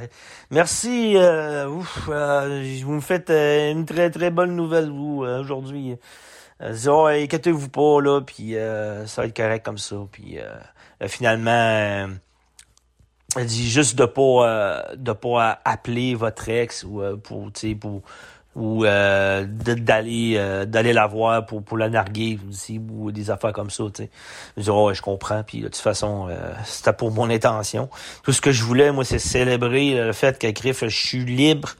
merci. 0.50 1.12
Euh, 1.16 1.66
vous 1.66 2.92
me 2.92 3.00
faites 3.00 3.30
une 3.30 3.86
très, 3.86 4.10
très 4.10 4.30
bonne 4.30 4.56
nouvelle, 4.56 4.90
vous, 4.90 5.22
aujourd'hui. 5.22 5.96
Oh, 6.88 7.06
inquiétez-vous 7.06 7.68
pas, 7.68 8.00
là, 8.00 8.20
puis 8.22 8.56
ça 9.06 9.22
va 9.22 9.28
être 9.28 9.36
correct 9.36 9.64
comme 9.64 9.78
ça. 9.78 9.96
Puis 10.10 10.38
finalement... 11.06 12.08
elle 13.36 13.46
dit 13.46 13.70
juste 13.70 13.96
de 13.96 14.06
pas 14.06 14.84
de 14.96 15.12
pas 15.12 15.60
appeler 15.64 16.16
votre 16.16 16.48
ex 16.48 16.82
ou 16.82 17.02
pour 17.22 17.52
tu 17.52 17.68
sais 17.68 17.74
pour 17.76 18.02
ou 18.56 18.84
euh, 18.84 19.46
d'aller 19.46 20.34
euh, 20.36 20.64
d'aller 20.64 20.92
la 20.92 21.06
voir 21.06 21.46
pour 21.46 21.62
pour 21.62 21.78
la 21.78 21.88
narguer 21.88 22.38
aussi 22.48 22.80
ou 22.92 23.12
des 23.12 23.30
affaires 23.30 23.52
comme 23.52 23.70
ça 23.70 23.84
tu 23.94 24.02
sais. 24.04 24.10
Je 24.56 24.62
dis 24.62 24.70
oh, 24.70 24.92
je 24.92 25.00
comprends 25.00 25.44
puis 25.44 25.60
de 25.60 25.68
toute 25.68 25.76
façon 25.76 26.26
euh, 26.28 26.52
c'était 26.64 26.92
pour 26.92 27.12
mon 27.12 27.30
intention. 27.30 27.88
Tout 28.24 28.32
ce 28.32 28.40
que 28.40 28.50
je 28.50 28.64
voulais 28.64 28.90
moi 28.90 29.04
c'est 29.04 29.20
célébrer 29.20 29.94
le 29.94 30.12
fait 30.12 30.38
que 30.38 30.48
Griff 30.48 30.80
je 30.82 30.88
suis 30.88 31.24
libre 31.24 31.76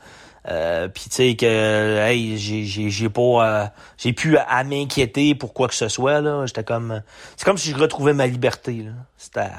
euh, 0.49 0.87
puis 0.87 1.05
tu 1.11 1.17
sais 1.17 1.37
que 1.37 1.99
hey 1.99 2.39
j'ai 2.39 2.65
j'ai 2.65 3.09
pas 3.09 3.73
j'ai 3.99 4.13
pu 4.13 4.39
à, 4.39 4.63
m'inquiéter 4.63 5.35
pour 5.35 5.53
quoi 5.53 5.67
que 5.67 5.75
ce 5.75 5.89
soit 5.89 6.21
là. 6.21 6.47
J'étais 6.47 6.65
comme 6.65 7.03
c'est 7.37 7.45
comme 7.45 7.59
si 7.59 7.71
je 7.71 7.77
retrouvais 7.77 8.15
ma 8.15 8.29
liberté 8.29 8.85
là. 8.85 8.93
C'était 9.17 9.51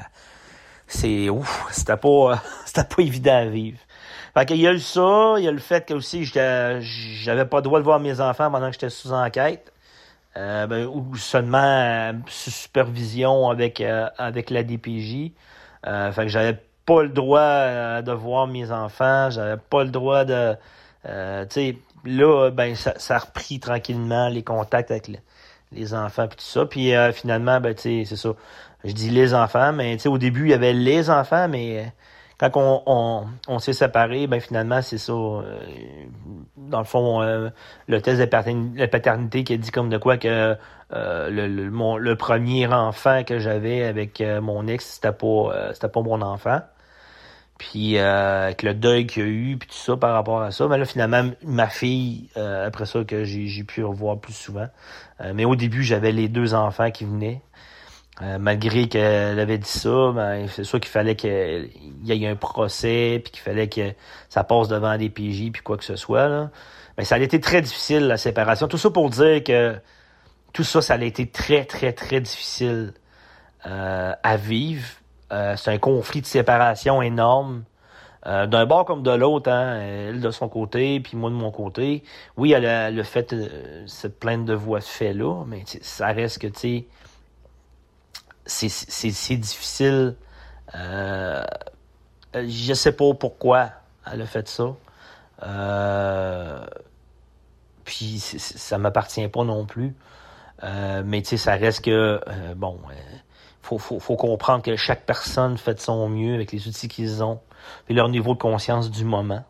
c'est 0.86 1.28
ouf 1.28 1.66
c'était 1.72 1.98
pas 1.98 2.42
c'était 2.64 2.84
pas 2.84 3.02
évident 3.02 3.36
à 3.36 3.44
vivre 3.44 3.78
fait 4.34 4.46
qu'il 4.46 4.60
y 4.60 4.66
a 4.66 4.72
eu 4.72 4.80
ça, 4.80 5.34
il 5.38 5.44
y 5.44 5.48
a 5.48 5.52
le 5.52 5.58
fait 5.58 5.86
que 5.86 5.94
aussi 5.94 6.24
j'avais 6.24 7.44
pas 7.44 7.58
le 7.58 7.62
droit 7.62 7.78
de 7.78 7.84
voir 7.84 8.00
mes 8.00 8.20
enfants 8.20 8.50
pendant 8.50 8.66
que 8.68 8.72
j'étais 8.72 8.90
sous 8.90 9.12
enquête. 9.12 9.72
Euh, 10.36 10.66
ben, 10.66 10.86
ou 10.86 11.14
seulement 11.16 11.58
euh, 11.58 12.12
sous 12.26 12.50
supervision 12.50 13.50
avec 13.50 13.80
euh, 13.82 14.08
avec 14.16 14.48
la 14.48 14.62
DPJ. 14.62 15.32
Euh, 15.86 16.10
fait 16.12 16.22
que 16.22 16.28
j'avais 16.28 16.58
pas 16.86 17.02
le 17.02 17.10
droit 17.10 18.00
de 18.02 18.12
voir 18.12 18.46
mes 18.46 18.70
enfants, 18.72 19.28
j'avais 19.30 19.58
pas 19.58 19.84
le 19.84 19.90
droit 19.90 20.24
de 20.24 20.54
tu 21.04 21.10
sais 21.50 21.78
là 22.04 22.50
ben 22.50 22.74
ça, 22.74 22.94
ça, 22.98 23.16
a 23.16 23.18
repris 23.18 23.60
tranquillement 23.60 24.28
les 24.28 24.42
contacts 24.42 24.90
avec 24.90 25.10
les 25.72 25.94
enfants 25.94 26.26
puis 26.28 26.36
tout 26.38 26.44
ça 26.44 26.66
puis 26.66 26.92
finalement 27.12 27.60
ben 27.60 27.74
tu 27.74 27.82
sais 27.82 28.04
c'est 28.06 28.16
ça. 28.16 28.30
Je 28.84 28.92
dis 28.92 29.10
les 29.10 29.34
enfants 29.34 29.72
mais 29.72 29.96
tu 29.96 30.04
sais 30.04 30.08
au 30.08 30.18
début 30.18 30.46
il 30.46 30.50
y 30.50 30.54
avait 30.54 30.72
les 30.72 31.10
enfants 31.10 31.48
mais 31.48 31.92
quand 32.50 32.82
on, 33.46 33.58
s'est 33.60 33.72
séparés, 33.72 34.26
ben 34.26 34.40
finalement, 34.40 34.82
c'est 34.82 34.98
ça. 34.98 35.12
Euh, 35.12 35.60
dans 36.56 36.80
le 36.80 36.84
fond, 36.84 37.22
euh, 37.22 37.50
le 37.86 38.02
test 38.02 38.20
de 38.20 38.86
paternité 38.86 39.44
qui 39.44 39.54
a 39.54 39.56
dit 39.56 39.70
comme 39.70 39.88
de 39.88 39.98
quoi 39.98 40.16
que 40.16 40.56
euh, 40.92 41.30
le, 41.30 42.14
premier 42.16 42.66
enfant 42.66 43.22
que 43.22 43.38
j'avais 43.38 43.84
avec 43.84 44.20
mon 44.42 44.66
ex, 44.66 44.84
c'était 44.84 45.12
pas 45.12 46.02
mon 46.02 46.20
enfant. 46.22 46.60
Puis 47.58 47.96
avec 47.98 48.64
le 48.64 48.74
deuil 48.74 49.06
qu'il 49.06 49.22
y 49.22 49.26
a 49.26 49.28
eu, 49.28 49.56
puis 49.56 49.68
tout 49.68 49.76
ça 49.76 49.96
par 49.96 50.14
rapport 50.14 50.42
à 50.42 50.50
ça. 50.50 50.66
Mais 50.66 50.78
là, 50.78 50.84
finalement, 50.84 51.30
ma 51.44 51.68
fille, 51.68 52.28
après 52.34 52.86
ça, 52.86 53.04
que 53.04 53.24
j'ai 53.24 53.64
pu 53.64 53.84
revoir 53.84 54.18
plus 54.18 54.32
souvent. 54.32 54.66
mais 55.34 55.44
au 55.44 55.54
début, 55.54 55.84
j'avais 55.84 56.10
les 56.10 56.28
deux 56.28 56.54
enfants 56.54 56.90
qui 56.90 57.04
venaient. 57.04 57.40
Euh, 58.22 58.38
malgré 58.38 58.86
qu'elle 58.88 59.40
avait 59.40 59.58
dit 59.58 59.68
ça, 59.68 60.12
ben, 60.14 60.46
c'est 60.46 60.62
sûr 60.62 60.78
qu'il 60.78 60.90
fallait 60.90 61.16
qu'il 61.16 61.70
y 62.04 62.24
ait 62.24 62.28
un 62.28 62.36
procès, 62.36 63.20
puis 63.22 63.32
qu'il 63.32 63.42
fallait 63.42 63.68
que 63.68 63.94
ça 64.28 64.44
passe 64.44 64.68
devant 64.68 64.96
des 64.96 65.10
PJ, 65.10 65.50
puis 65.50 65.62
quoi 65.62 65.76
que 65.76 65.84
ce 65.84 65.96
soit. 65.96 66.50
Mais 66.96 67.04
ça 67.04 67.16
a 67.16 67.18
été 67.18 67.40
très 67.40 67.62
difficile, 67.62 68.06
la 68.06 68.16
séparation. 68.16 68.68
Tout 68.68 68.78
ça 68.78 68.90
pour 68.90 69.10
dire 69.10 69.42
que 69.42 69.74
tout 70.52 70.62
ça, 70.62 70.82
ça 70.82 70.94
a 70.94 71.02
été 71.02 71.26
très, 71.30 71.64
très, 71.64 71.92
très 71.92 72.20
difficile 72.20 72.92
euh, 73.66 74.12
à 74.22 74.36
vivre. 74.36 74.86
Euh, 75.32 75.56
c'est 75.56 75.72
un 75.72 75.78
conflit 75.78 76.20
de 76.20 76.26
séparation 76.26 77.02
énorme. 77.02 77.64
d'un 78.24 78.66
bord 78.66 78.84
comme 78.84 79.02
de 79.02 79.10
l'autre, 79.10 79.50
hein, 79.50 79.80
elle 79.80 80.20
de 80.20 80.30
son 80.30 80.48
côté, 80.48 81.00
puis 81.00 81.16
moi 81.16 81.30
de 81.30 81.34
mon 81.34 81.50
côté. 81.50 82.04
Oui, 82.36 82.52
elle 82.52 82.66
a 82.66 82.90
le 82.90 83.02
fait 83.02 83.34
cette 83.86 84.20
plainte 84.20 84.44
de 84.44 84.54
voix 84.54 84.80
fait 84.80 85.12
là, 85.12 85.44
mais 85.46 85.64
ça 85.80 86.08
reste 86.08 86.38
que, 86.38 86.46
tu 86.46 86.60
sais, 86.60 86.86
c'est 88.46 89.36
difficile. 89.36 90.16
Euh, 90.74 91.44
je 92.34 92.74
sais 92.74 92.92
pas 92.92 93.12
pourquoi 93.14 93.70
elle 94.10 94.22
a 94.22 94.26
fait 94.26 94.48
ça. 94.48 94.74
Euh, 95.44 96.64
puis 97.84 98.18
ça 98.18 98.78
m'appartient 98.78 99.26
pas 99.28 99.44
non 99.44 99.66
plus. 99.66 99.94
Euh, 100.64 101.02
mais 101.04 101.22
tu 101.22 101.30
sais, 101.30 101.36
ça 101.36 101.54
reste 101.54 101.84
que 101.84 101.90
euh, 101.90 102.54
bon, 102.54 102.78
faut, 103.62 103.78
faut, 103.78 104.16
comprendre 104.16 104.62
que 104.62 104.76
chaque 104.76 105.04
personne 105.04 105.56
fait 105.56 105.74
de 105.74 105.80
son 105.80 106.08
mieux 106.08 106.34
avec 106.34 106.52
les 106.52 106.68
outils 106.68 106.88
qu'ils 106.88 107.24
ont, 107.24 107.40
et 107.88 107.94
leur 107.94 108.08
niveau 108.08 108.34
de 108.34 108.38
conscience 108.38 108.90
du 108.90 109.04
moment. 109.04 109.44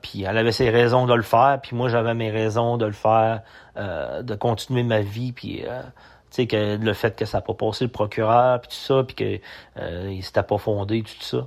puis 0.00 0.22
elle 0.22 0.38
avait 0.38 0.52
ses 0.52 0.70
raisons 0.70 1.06
de 1.06 1.14
le 1.14 1.22
faire, 1.22 1.58
puis 1.62 1.76
moi 1.76 1.88
j'avais 1.88 2.14
mes 2.14 2.30
raisons 2.30 2.78
de 2.78 2.86
le 2.86 2.92
faire, 2.92 3.42
de 3.76 4.34
continuer 4.34 4.84
ma 4.84 5.00
vie, 5.00 5.32
puis 5.32 5.64
sais, 6.30 6.46
que 6.46 6.76
le 6.76 6.92
fait 6.92 7.16
que 7.16 7.24
ça 7.24 7.38
n'a 7.38 7.42
pas 7.42 7.54
passé 7.54 7.84
le 7.84 7.90
procureur, 7.90 8.60
puis 8.60 8.68
tout 8.68 8.76
ça, 8.76 9.04
puis 9.04 9.14
que 9.14 9.40
euh, 9.78 10.10
il 10.10 10.22
s'était 10.22 10.42
pas 10.42 10.58
fondé, 10.58 11.02
tout 11.02 11.12
ça. 11.20 11.46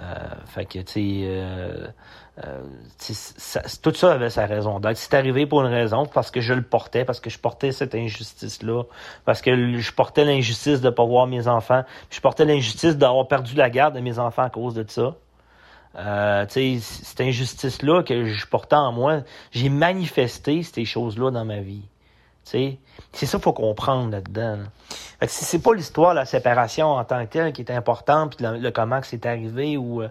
Euh, 0.00 0.14
fait 0.46 0.64
que, 0.64 0.78
tu 0.78 1.22
euh, 1.24 1.88
euh 2.44 2.60
tout 3.82 3.94
ça 3.94 4.12
avait 4.12 4.30
sa 4.30 4.46
raison 4.46 4.78
d'être. 4.78 4.96
C'est 4.96 5.14
arrivé 5.14 5.46
pour 5.46 5.62
une 5.62 5.72
raison, 5.72 6.06
parce 6.06 6.30
que 6.30 6.40
je 6.40 6.54
le 6.54 6.62
portais, 6.62 7.04
parce 7.04 7.20
que 7.20 7.30
je 7.30 7.38
portais 7.38 7.72
cette 7.72 7.94
injustice-là, 7.94 8.84
parce 9.24 9.42
que 9.42 9.78
je 9.78 9.92
portais 9.92 10.24
l'injustice 10.24 10.80
de 10.80 10.90
pas 10.90 11.04
voir 11.04 11.26
mes 11.26 11.48
enfants, 11.48 11.84
je 12.10 12.20
portais 12.20 12.44
l'injustice 12.44 12.96
d'avoir 12.96 13.26
perdu 13.26 13.54
la 13.56 13.70
garde 13.70 13.94
de 13.94 14.00
mes 14.00 14.18
enfants 14.18 14.44
à 14.44 14.50
cause 14.50 14.74
de 14.74 14.84
ça. 14.88 15.16
Euh, 15.96 16.46
cette 16.48 17.20
injustice-là 17.20 18.02
que 18.02 18.26
je 18.26 18.46
portais 18.46 18.76
en 18.76 18.92
moi, 18.92 19.22
j'ai 19.50 19.68
manifesté 19.68 20.62
ces 20.62 20.84
choses-là 20.84 21.30
dans 21.30 21.44
ma 21.44 21.60
vie. 21.60 21.82
C'est 22.48 23.26
ça 23.26 23.38
qu'il 23.38 23.44
faut 23.44 23.52
comprendre 23.52 24.10
là-dedans. 24.10 24.58
C'est 25.26 25.62
pas 25.62 25.74
l'histoire 25.74 26.10
de 26.12 26.20
la 26.20 26.24
séparation 26.24 26.92
en 26.92 27.04
tant 27.04 27.24
que 27.26 27.32
telle 27.32 27.52
qui 27.52 27.62
est 27.62 27.70
importante, 27.70 28.36
puis 28.36 28.46
le, 28.46 28.70
comment 28.70 29.00
que 29.00 29.06
c'est 29.06 29.26
arrivé 29.26 29.76
ou 29.76 30.02
euh, 30.02 30.08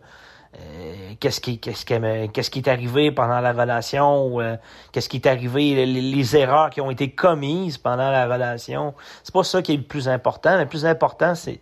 euh, 0.55 1.13
qu'est-ce 1.19 1.41
qui 1.41 1.59
qu'est-ce 1.59 1.85
qui 1.85 2.51
qui 2.51 2.59
est 2.59 2.67
arrivé 2.67 3.11
pendant 3.11 3.39
la 3.39 3.53
relation 3.53 4.27
ou 4.27 4.41
euh, 4.41 4.55
qu'est-ce 4.91 5.09
qui 5.09 5.17
est 5.17 5.27
arrivé 5.27 5.85
les, 5.85 6.35
erreurs 6.35 6.69
qui 6.69 6.81
ont 6.81 6.91
été 6.91 7.11
commises 7.11 7.77
pendant 7.77 8.11
la 8.11 8.25
relation. 8.27 8.93
C'est 9.23 9.33
pas 9.33 9.43
ça 9.43 9.61
qui 9.61 9.73
est 9.73 9.77
le 9.77 9.83
plus 9.83 10.07
important. 10.07 10.57
Le 10.57 10.67
plus 10.67 10.85
important 10.85 11.33
c'est 11.35 11.61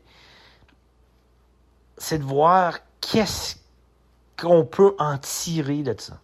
c'est 1.98 2.18
de 2.18 2.24
voir 2.24 2.80
qu'est-ce 3.00 3.56
qu'on 4.38 4.66
peut 4.66 4.96
en 5.00 5.18
tirer 5.18 5.84
de 5.84 5.96
ça 5.98 6.20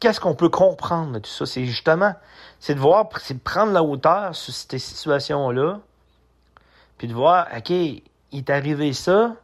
qu'est-ce 0.00 0.20
qu'on 0.20 0.34
peut 0.34 0.48
comprendre 0.48 1.12
de 1.12 1.18
tout 1.18 1.30
ça? 1.30 1.46
C'est 1.46 1.64
justement, 1.64 2.14
c'est 2.60 2.74
de 2.74 2.80
voir, 2.80 3.08
c'est 3.20 3.34
de 3.34 3.40
prendre 3.40 3.72
la 3.72 3.82
hauteur 3.82 4.34
sur 4.34 4.52
ces 4.52 4.78
situations-là, 4.78 5.80
puis 6.98 7.08
de 7.08 7.14
voir, 7.14 7.46
OK, 7.56 7.70
il 7.70 8.02
est 8.32 8.50
arrivé 8.50 8.92
ça 8.92 9.34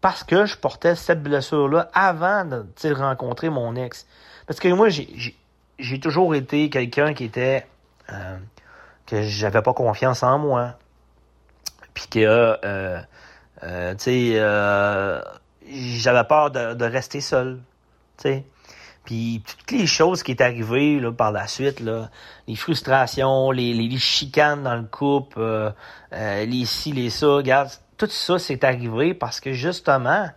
parce 0.00 0.24
que 0.24 0.46
je 0.46 0.56
portais 0.56 0.94
cette 0.94 1.22
blessure-là 1.22 1.90
avant 1.92 2.44
de 2.44 2.92
rencontrer 2.94 3.50
mon 3.50 3.76
ex. 3.76 4.06
Parce 4.46 4.58
que 4.58 4.68
moi, 4.68 4.88
j'ai 4.88 6.00
toujours 6.00 6.34
été 6.34 6.70
quelqu'un 6.70 7.12
qui 7.14 7.24
était... 7.24 7.66
Euh, 8.10 8.38
que 9.06 9.22
j'avais 9.22 9.60
pas 9.60 9.74
confiance 9.74 10.22
en 10.22 10.38
moi. 10.38 10.78
Puis 11.94 12.06
que... 12.08 12.56
Euh, 12.64 13.00
Euh, 13.62 13.94
tu 13.94 14.04
sais, 14.04 15.98
j'avais 15.98 16.24
peur 16.24 16.50
de, 16.50 16.84
rester 16.84 17.20
seul. 17.20 17.60
Puis 19.04 19.42
toutes 19.46 19.70
les 19.72 19.86
choses 19.86 20.22
qui 20.22 20.32
est 20.32 20.40
arrivées 20.40 21.00
là, 21.00 21.10
par 21.10 21.32
la 21.32 21.46
suite, 21.46 21.80
les 21.80 22.56
frustrations, 22.56 23.50
les, 23.50 23.72
les, 23.72 23.98
chicanes 23.98 24.62
dans 24.62 24.76
le 24.76 24.84
couple, 24.84 25.40
euh, 25.40 25.70
euh, 26.12 26.44
les 26.44 26.64
ci, 26.64 26.92
les 26.92 27.10
ça, 27.10 27.26
regarde, 27.26 27.70
tout 27.96 28.08
ça 28.08 28.38
c'est 28.38 28.62
arrivé 28.62 29.14
parce 29.14 29.40
que 29.40 29.52
justement, 29.52 30.28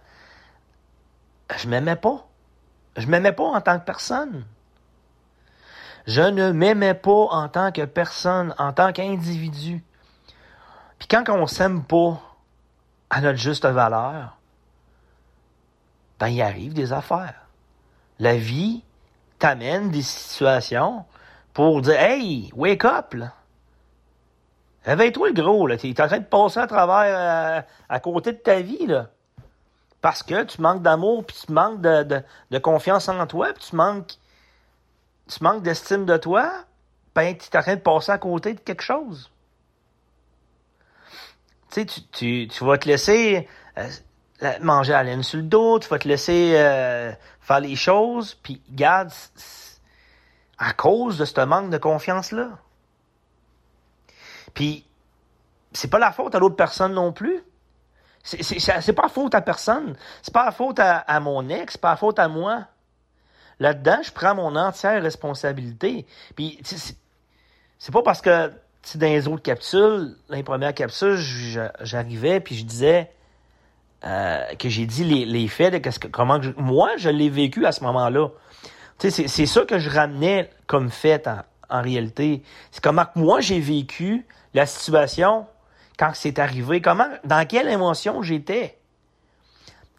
je 1.57 1.67
m'aimais 1.67 1.95
pas. 1.95 2.25
Je 2.95 3.07
m'aimais 3.07 3.33
pas 3.33 3.43
en 3.43 3.61
tant 3.61 3.79
que 3.79 3.85
personne. 3.85 4.45
Je 6.05 6.21
ne 6.21 6.51
m'aimais 6.51 6.93
pas 6.93 7.27
en 7.31 7.47
tant 7.49 7.71
que 7.71 7.85
personne, 7.85 8.53
en 8.57 8.73
tant 8.73 8.91
qu'individu. 8.91 9.83
Puis 10.99 11.07
quand 11.07 11.23
on 11.29 11.47
s'aime 11.47 11.83
pas 11.83 12.21
à 13.09 13.21
notre 13.21 13.39
juste 13.39 13.65
valeur, 13.65 14.37
ben 16.19 16.27
il 16.27 16.41
arrive 16.41 16.73
des 16.73 16.93
affaires. 16.93 17.42
La 18.19 18.35
vie 18.35 18.83
t'amène 19.39 19.91
des 19.91 20.01
situations 20.01 21.05
pour 21.53 21.81
dire 21.81 21.99
Hey, 21.99 22.51
wake 22.55 22.85
up. 22.85 23.15
Réveille-toi 24.85 25.29
le 25.29 25.33
gros, 25.33 25.67
là. 25.67 25.77
T'es 25.77 25.99
en 26.01 26.07
train 26.07 26.19
de 26.19 26.25
passer 26.25 26.59
à 26.59 26.67
travers 26.67 27.57
euh, 27.57 27.61
à 27.89 27.99
côté 27.99 28.33
de 28.33 28.37
ta 28.37 28.59
vie, 28.59 28.85
là. 28.85 29.09
Parce 30.01 30.21
que 30.23 30.43
tu 30.43 30.61
manques 30.61 30.81
d'amour, 30.81 31.25
puis 31.25 31.37
tu 31.45 31.51
manques 31.53 31.79
de, 31.79 32.57
confiance 32.59 33.07
en 33.07 33.25
toi, 33.25 33.53
puis 33.53 33.63
tu 33.69 33.75
manques, 33.75 34.17
tu 35.27 35.41
manques 35.41 35.63
d'estime 35.63 36.05
de 36.05 36.17
toi, 36.17 36.51
ben, 37.15 37.37
tu 37.37 37.47
es 37.49 37.57
en 37.57 37.61
train 37.61 37.75
de 37.75 37.81
passer 37.81 38.11
à 38.11 38.17
côté 38.17 38.53
de 38.53 38.59
quelque 38.59 38.83
chose. 38.83 39.31
Tu 41.71 41.81
sais, 41.81 41.85
tu, 42.11 42.47
tu 42.49 42.65
vas 42.65 42.77
te 42.77 42.87
laisser 42.87 43.47
euh, 43.77 43.87
manger 44.61 44.93
à 44.93 45.03
laine 45.03 45.23
sur 45.23 45.37
le 45.37 45.43
dos, 45.43 45.79
tu 45.79 45.87
vas 45.89 45.99
te 45.99 46.07
laisser 46.07 46.53
euh, 46.55 47.11
faire 47.41 47.59
les 47.59 47.75
choses, 47.75 48.35
puis 48.35 48.61
garde 48.69 49.11
à 50.57 50.73
cause 50.73 51.17
de 51.17 51.25
ce 51.25 51.41
manque 51.41 51.69
de 51.69 51.77
confiance-là. 51.77 52.49
Puis, 54.53 54.85
c'est 55.71 55.89
pas 55.89 55.99
la 55.99 56.11
faute 56.11 56.35
à 56.35 56.39
l'autre 56.39 56.55
personne 56.55 56.93
non 56.93 57.11
plus. 57.11 57.43
C'est 58.23 58.95
pas 58.95 59.03
la 59.03 59.09
faute 59.09 59.35
à 59.35 59.41
personne. 59.41 59.95
C'est 60.21 60.33
pas 60.33 60.45
la 60.45 60.51
faute 60.51 60.79
à, 60.79 61.19
mon 61.19 61.49
ex, 61.49 61.73
c'est 61.73 61.81
pas 61.81 61.91
la 61.91 61.97
faute 61.97 62.19
à 62.19 62.27
moi. 62.27 62.65
Là-dedans, 63.59 63.99
je 64.03 64.11
prends 64.11 64.35
mon 64.35 64.55
entière 64.55 65.01
responsabilité. 65.01 66.05
Puis, 66.35 66.59
c'est 66.63 67.91
pas 67.91 68.03
parce 68.03 68.21
que 68.21 68.51
dans 68.95 69.07
les 69.07 69.27
autres 69.27 69.43
capsules, 69.43 70.15
dans 70.29 70.35
les 70.35 70.43
premières 70.43 70.73
capsules, 70.73 71.17
j'arrivais 71.81 72.39
puis 72.39 72.55
je 72.55 72.65
disais 72.65 73.11
euh, 74.05 74.43
que 74.55 74.69
j'ai 74.69 74.85
dit 74.85 75.03
les, 75.03 75.25
les 75.25 75.47
faits 75.47 75.83
de 75.83 75.91
ce 75.91 75.99
que, 75.99 76.07
comment 76.07 76.39
moi 76.57 76.91
je 76.97 77.09
l'ai 77.09 77.29
vécu 77.29 77.65
à 77.65 77.71
ce 77.71 77.83
moment-là. 77.83 78.29
C'est 78.99 79.45
ça 79.45 79.65
que 79.65 79.79
je 79.79 79.89
ramenais 79.89 80.49
comme 80.67 80.89
fait 80.89 81.27
en, 81.69 81.81
réalité. 81.81 82.43
C'est 82.71 82.81
comment 82.81 83.05
moi 83.15 83.41
j'ai 83.41 83.59
vécu 83.59 84.25
la 84.53 84.65
situation 84.65 85.45
quand 85.97 86.11
c'est 86.13 86.39
arrivé, 86.39 86.81
comment, 86.81 87.09
dans 87.23 87.45
quelle 87.47 87.67
émotion 87.67 88.21
j'étais, 88.21 88.77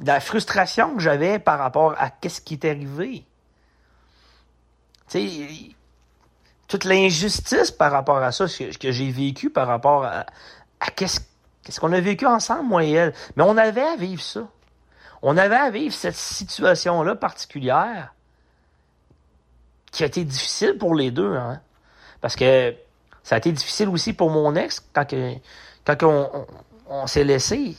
la 0.00 0.20
frustration 0.20 0.94
que 0.94 1.00
j'avais 1.00 1.38
par 1.38 1.58
rapport 1.58 1.94
à 1.98 2.10
qu'est-ce 2.10 2.40
qui 2.40 2.54
est 2.54 2.64
arrivé. 2.64 3.24
Tu 5.08 5.28
sais, 5.28 5.74
toute 6.66 6.84
l'injustice 6.84 7.70
par 7.70 7.92
rapport 7.92 8.18
à 8.18 8.32
ça, 8.32 8.48
ce 8.48 8.76
que 8.78 8.90
j'ai 8.90 9.10
vécu 9.10 9.50
par 9.50 9.66
rapport 9.66 10.04
à, 10.04 10.26
qu'est-ce 10.96 11.20
qu'est-ce 11.64 11.80
qu'on 11.80 11.92
a 11.92 12.00
vécu 12.00 12.26
ensemble, 12.26 12.68
moi 12.68 12.84
et 12.84 12.92
elle? 12.92 13.14
Mais 13.36 13.42
on 13.42 13.56
avait 13.56 13.82
à 13.82 13.96
vivre 13.96 14.22
ça. 14.22 14.46
On 15.22 15.36
avait 15.36 15.56
à 15.56 15.70
vivre 15.70 15.94
cette 15.94 16.16
situation-là 16.16 17.16
particulière 17.16 18.12
qui 19.90 20.02
a 20.02 20.06
été 20.06 20.24
difficile 20.24 20.76
pour 20.76 20.94
les 20.94 21.10
deux. 21.10 21.34
Hein? 21.34 21.60
Parce 22.20 22.36
que 22.36 22.74
ça 23.22 23.36
a 23.36 23.38
été 23.38 23.50
difficile 23.52 23.88
aussi 23.88 24.12
pour 24.12 24.30
mon 24.30 24.54
ex 24.54 24.84
quand, 24.92 25.06
que, 25.06 25.36
on, 26.88 27.06
s'est 27.06 27.24
laissé. 27.24 27.76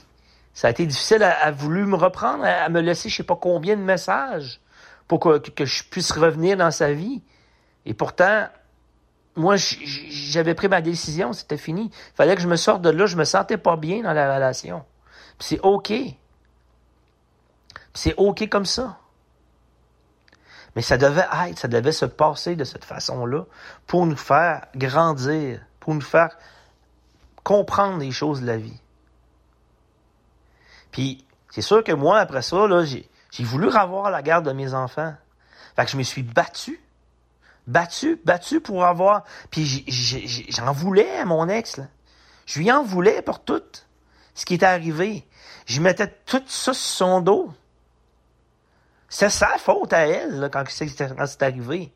Ça 0.53 0.67
a 0.67 0.71
été 0.71 0.85
difficile. 0.85 1.21
A 1.21 1.51
voulu 1.51 1.85
me 1.85 1.95
reprendre, 1.95 2.43
à 2.45 2.67
me 2.69 2.81
laisser 2.81 3.09
je 3.09 3.17
sais 3.17 3.23
pas 3.23 3.35
combien 3.35 3.75
de 3.75 3.81
messages 3.81 4.59
pour 5.07 5.19
que 5.19 5.65
je 5.65 5.83
puisse 5.83 6.11
revenir 6.11 6.57
dans 6.57 6.71
sa 6.71 6.93
vie. 6.93 7.21
Et 7.85 7.93
pourtant, 7.93 8.47
moi, 9.35 9.55
j'avais 9.57 10.55
pris 10.55 10.67
ma 10.67 10.81
décision, 10.81 11.33
c'était 11.33 11.57
fini. 11.57 11.91
Il 11.93 12.15
fallait 12.15 12.35
que 12.35 12.41
je 12.41 12.47
me 12.47 12.55
sorte 12.55 12.81
de 12.81 12.89
là, 12.89 13.05
je 13.05 13.17
me 13.17 13.25
sentais 13.25 13.57
pas 13.57 13.75
bien 13.75 14.01
dans 14.01 14.13
la 14.13 14.33
relation. 14.33 14.85
c'est 15.39 15.59
OK. 15.61 15.93
c'est 17.93 18.15
OK 18.17 18.47
comme 18.49 18.65
ça. 18.65 18.97
Mais 20.75 20.81
ça 20.81 20.97
devait 20.97 21.27
être, 21.47 21.59
ça 21.59 21.67
devait 21.67 21.91
se 21.91 22.05
passer 22.05 22.55
de 22.55 22.63
cette 22.63 22.83
façon-là 22.83 23.45
pour 23.87 24.05
nous 24.05 24.17
faire 24.17 24.67
grandir, 24.75 25.61
pour 25.79 25.93
nous 25.93 26.01
faire 26.01 26.37
comprendre 27.43 27.99
les 27.99 28.11
choses 28.11 28.41
de 28.41 28.47
la 28.47 28.57
vie. 28.57 28.81
Puis, 30.91 31.25
c'est 31.51 31.61
sûr 31.61 31.83
que 31.83 31.91
moi, 31.91 32.19
après 32.19 32.41
ça, 32.41 32.67
j'ai, 32.83 33.09
voulu 33.39 33.67
revoir 33.67 34.09
la 34.09 34.21
garde 34.21 34.45
de 34.45 34.51
mes 34.51 34.73
enfants. 34.73 35.13
Fait 35.75 35.85
que 35.85 35.91
je 35.91 35.97
me 35.97 36.03
suis 36.03 36.23
battu. 36.23 36.81
Battu, 37.67 38.19
battu 38.23 38.61
pour 38.61 38.85
avoir. 38.85 39.23
Puis 39.49 39.85
j'en 40.49 40.71
voulais 40.71 41.17
à 41.17 41.25
mon 41.25 41.49
ex. 41.49 41.77
Là. 41.77 41.87
Je 42.45 42.59
lui 42.59 42.71
en 42.71 42.83
voulais 42.83 43.21
pour 43.21 43.43
tout 43.43 43.63
ce 44.33 44.45
qui 44.45 44.55
était 44.55 44.65
arrivé. 44.65 45.27
Je 45.65 45.81
mettais 45.81 46.07
tout 46.25 46.43
ça 46.45 46.73
sur 46.73 46.75
son 46.75 47.21
dos. 47.21 47.51
C'est 49.09 49.29
sa 49.29 49.57
faute 49.57 49.93
à 49.93 50.07
elle 50.07 50.39
là, 50.39 50.49
quand 50.49 50.63
c'est 50.67 51.43
arrivé. 51.43 51.91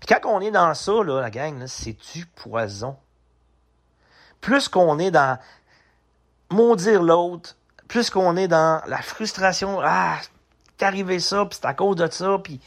Puis 0.00 0.06
quand 0.08 0.28
on 0.28 0.40
est 0.40 0.50
dans 0.50 0.72
ça, 0.74 0.92
là, 1.02 1.20
la 1.20 1.30
gang, 1.30 1.66
c'est 1.66 1.96
du 2.14 2.26
poison? 2.26 2.96
Plus 4.40 4.68
qu'on 4.68 4.98
est 4.98 5.10
dans 5.10 5.38
maudire 6.50 7.02
l'autre, 7.02 7.56
plus 7.88 8.10
qu'on 8.10 8.36
est 8.36 8.48
dans 8.48 8.82
la 8.86 9.02
frustration, 9.02 9.80
ah, 9.82 10.18
t'es 10.76 10.84
arrivé 10.84 11.18
ça, 11.20 11.44
puis 11.46 11.58
c'est 11.60 11.66
à 11.66 11.74
cause 11.74 11.96
de 11.96 12.10
ça, 12.10 12.38
puis 12.42 12.60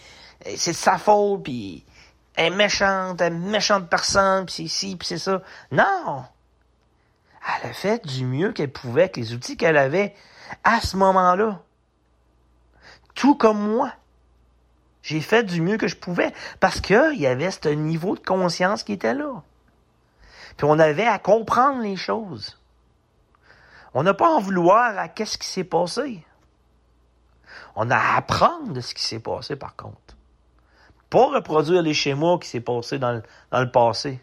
eh, 0.45 0.57
c'est 0.57 0.71
de 0.71 0.77
sa 0.77 0.97
faute, 0.97 1.43
puis 1.43 1.85
elle 2.37 2.53
est 2.53 2.55
méchante, 2.55 3.19
elle 3.19 3.33
est 3.33 3.35
méchante 3.35 3.89
personne, 3.89 4.45
puis 4.45 4.53
c'est 4.55 4.67
ci, 4.67 4.95
puis 4.95 5.07
c'est 5.07 5.17
ça. 5.17 5.41
Non! 5.71 6.23
Elle 7.41 7.71
a 7.71 7.73
fait 7.73 8.05
du 8.05 8.25
mieux 8.25 8.51
qu'elle 8.51 8.71
pouvait 8.71 9.03
avec 9.03 9.17
les 9.17 9.33
outils 9.33 9.57
qu'elle 9.57 9.75
avait 9.75 10.15
à 10.63 10.79
ce 10.79 10.95
moment-là. 10.97 11.61
Tout 13.15 13.35
comme 13.35 13.59
moi. 13.59 13.91
J'ai 15.01 15.19
fait 15.19 15.43
du 15.43 15.61
mieux 15.61 15.77
que 15.77 15.87
je 15.87 15.95
pouvais 15.95 16.31
parce 16.59 16.79
qu'il 16.79 17.15
y 17.15 17.25
avait 17.25 17.49
ce 17.49 17.69
niveau 17.69 18.15
de 18.15 18.23
conscience 18.23 18.83
qui 18.83 18.93
était 18.93 19.15
là. 19.15 19.41
Puis 20.57 20.67
on 20.69 20.77
avait 20.77 21.07
à 21.07 21.17
comprendre 21.17 21.81
les 21.81 21.95
choses. 21.95 22.59
On 23.95 24.03
n'a 24.03 24.13
pas 24.13 24.27
à 24.27 24.31
en 24.31 24.39
vouloir 24.39 24.95
à 24.97 25.07
qu'est-ce 25.07 25.39
qui 25.39 25.47
s'est 25.47 25.63
passé. 25.63 26.23
On 27.75 27.89
a 27.89 27.97
à 27.97 28.17
apprendre 28.17 28.73
de 28.73 28.81
ce 28.81 28.93
qui 28.93 29.03
s'est 29.03 29.19
passé, 29.19 29.55
par 29.55 29.75
contre. 29.75 30.06
Pas 31.09 31.27
reproduire 31.27 31.81
les 31.81 31.93
schémas 31.93 32.37
qui 32.37 32.49
s'est 32.49 32.61
passé 32.61 32.99
dans 32.99 33.13
le, 33.13 33.23
dans 33.51 33.61
le 33.61 33.71
passé. 33.71 34.19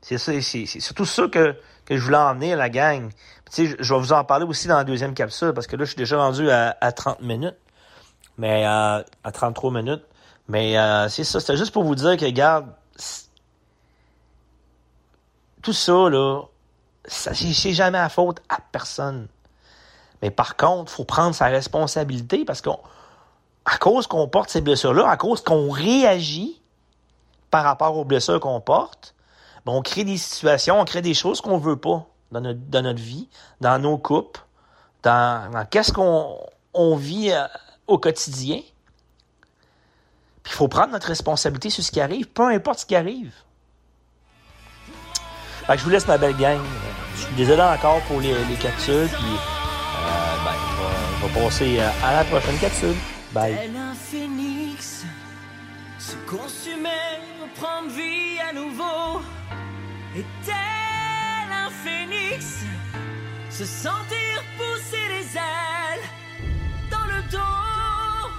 C'est 0.00 0.18
surtout 0.18 1.06
ça 1.06 1.28
que, 1.28 1.56
que 1.86 1.96
je 1.96 2.02
voulais 2.02 2.16
emmener 2.16 2.52
à 2.52 2.56
la 2.56 2.68
gang. 2.68 3.10
Je 3.56 3.64
vais 3.64 4.00
vous 4.00 4.12
en 4.12 4.24
parler 4.24 4.44
aussi 4.44 4.68
dans 4.68 4.76
la 4.76 4.84
deuxième 4.84 5.14
capsule 5.14 5.52
parce 5.54 5.66
que 5.66 5.76
là, 5.76 5.84
je 5.84 5.90
suis 5.90 5.96
déjà 5.96 6.18
rendu 6.18 6.50
à, 6.50 6.76
à 6.80 6.92
30 6.92 7.20
minutes. 7.20 7.56
Mais 8.36 8.66
euh, 8.66 9.02
à 9.22 9.32
33 9.32 9.70
minutes. 9.70 10.04
Mais 10.48 10.76
euh, 10.76 11.08
c'est 11.08 11.24
ça, 11.24 11.40
c'était 11.40 11.56
juste 11.56 11.72
pour 11.72 11.84
vous 11.84 11.94
dire 11.94 12.16
que, 12.16 12.24
regarde, 12.24 12.66
tout 15.62 15.72
ça, 15.72 16.10
là, 16.10 16.42
ça, 17.06 17.32
c'est 17.34 17.72
jamais 17.72 17.98
à 17.98 18.08
faute 18.08 18.42
à 18.48 18.58
personne. 18.72 19.28
Mais 20.20 20.30
par 20.30 20.56
contre, 20.56 20.92
il 20.92 20.96
faut 20.96 21.04
prendre 21.04 21.34
sa 21.34 21.46
responsabilité 21.46 22.44
parce 22.44 22.60
qu'à 23.64 23.78
cause 23.78 24.06
qu'on 24.06 24.28
porte 24.28 24.50
ces 24.50 24.60
blessures-là, 24.60 25.08
à 25.08 25.16
cause 25.16 25.42
qu'on 25.42 25.70
réagit 25.70 26.60
par 27.50 27.64
rapport 27.64 27.96
aux 27.96 28.04
blessures 28.04 28.40
qu'on 28.40 28.60
porte, 28.60 29.14
ben, 29.64 29.72
on 29.72 29.82
crée 29.82 30.04
des 30.04 30.18
situations, 30.18 30.80
on 30.80 30.84
crée 30.84 31.02
des 31.02 31.14
choses 31.14 31.40
qu'on 31.40 31.58
veut 31.58 31.76
pas 31.76 32.06
dans 32.32 32.40
notre, 32.40 32.60
dans 32.68 32.82
notre 32.82 33.00
vie, 33.00 33.28
dans 33.60 33.78
nos 33.78 33.96
couples, 33.96 34.40
dans, 35.02 35.66
qu'est-ce 35.70 35.92
qu'on 35.92 36.38
on 36.74 36.96
vit 36.96 37.30
euh, 37.30 37.46
au 37.86 37.98
quotidien. 37.98 38.60
Il 40.46 40.52
faut 40.52 40.68
prendre 40.68 40.92
notre 40.92 41.06
responsabilité 41.06 41.70
sur 41.70 41.82
ce 41.82 41.90
qui 41.90 42.00
arrive, 42.00 42.28
peu 42.28 42.48
importe 42.48 42.80
ce 42.80 42.86
qui 42.86 42.96
arrive. 42.96 43.32
je 45.68 45.82
vous 45.82 45.90
laisse 45.90 46.06
ma 46.06 46.18
belle 46.18 46.36
gang. 46.36 46.60
Je 47.16 47.22
suis 47.22 47.34
désolé 47.34 47.62
encore 47.62 48.00
pour 48.02 48.20
les, 48.20 48.34
les 48.44 48.56
capsules, 48.56 49.08
puis 49.08 49.24
euh, 49.24 50.34
ben, 50.44 51.28
vais, 51.28 51.40
passer 51.40 51.78
euh, 51.78 51.88
à 52.04 52.16
la 52.16 52.24
prochaine 52.24 52.58
capsule. 52.58 52.96
Bye. 53.34 53.68
un 53.76 53.94
phénix 53.94 55.04
se 55.98 56.14
consumait, 56.24 57.18
reprendre 57.42 57.90
vie 57.90 58.38
à 58.38 58.52
nouveau. 58.52 59.20
Est-elle 60.14 61.52
un 61.52 61.68
phénix 61.68 62.60
se 63.50 63.64
sentir 63.64 64.44
pousser 64.56 65.08
les 65.08 65.36
ailes 65.36 66.06
dans 66.92 67.06
le 67.06 67.22
dos 67.32 68.30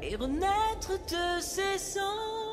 et 0.00 0.16
renaître 0.16 0.92
de 1.10 1.40
ses 1.42 1.76
cendres. 1.76 2.49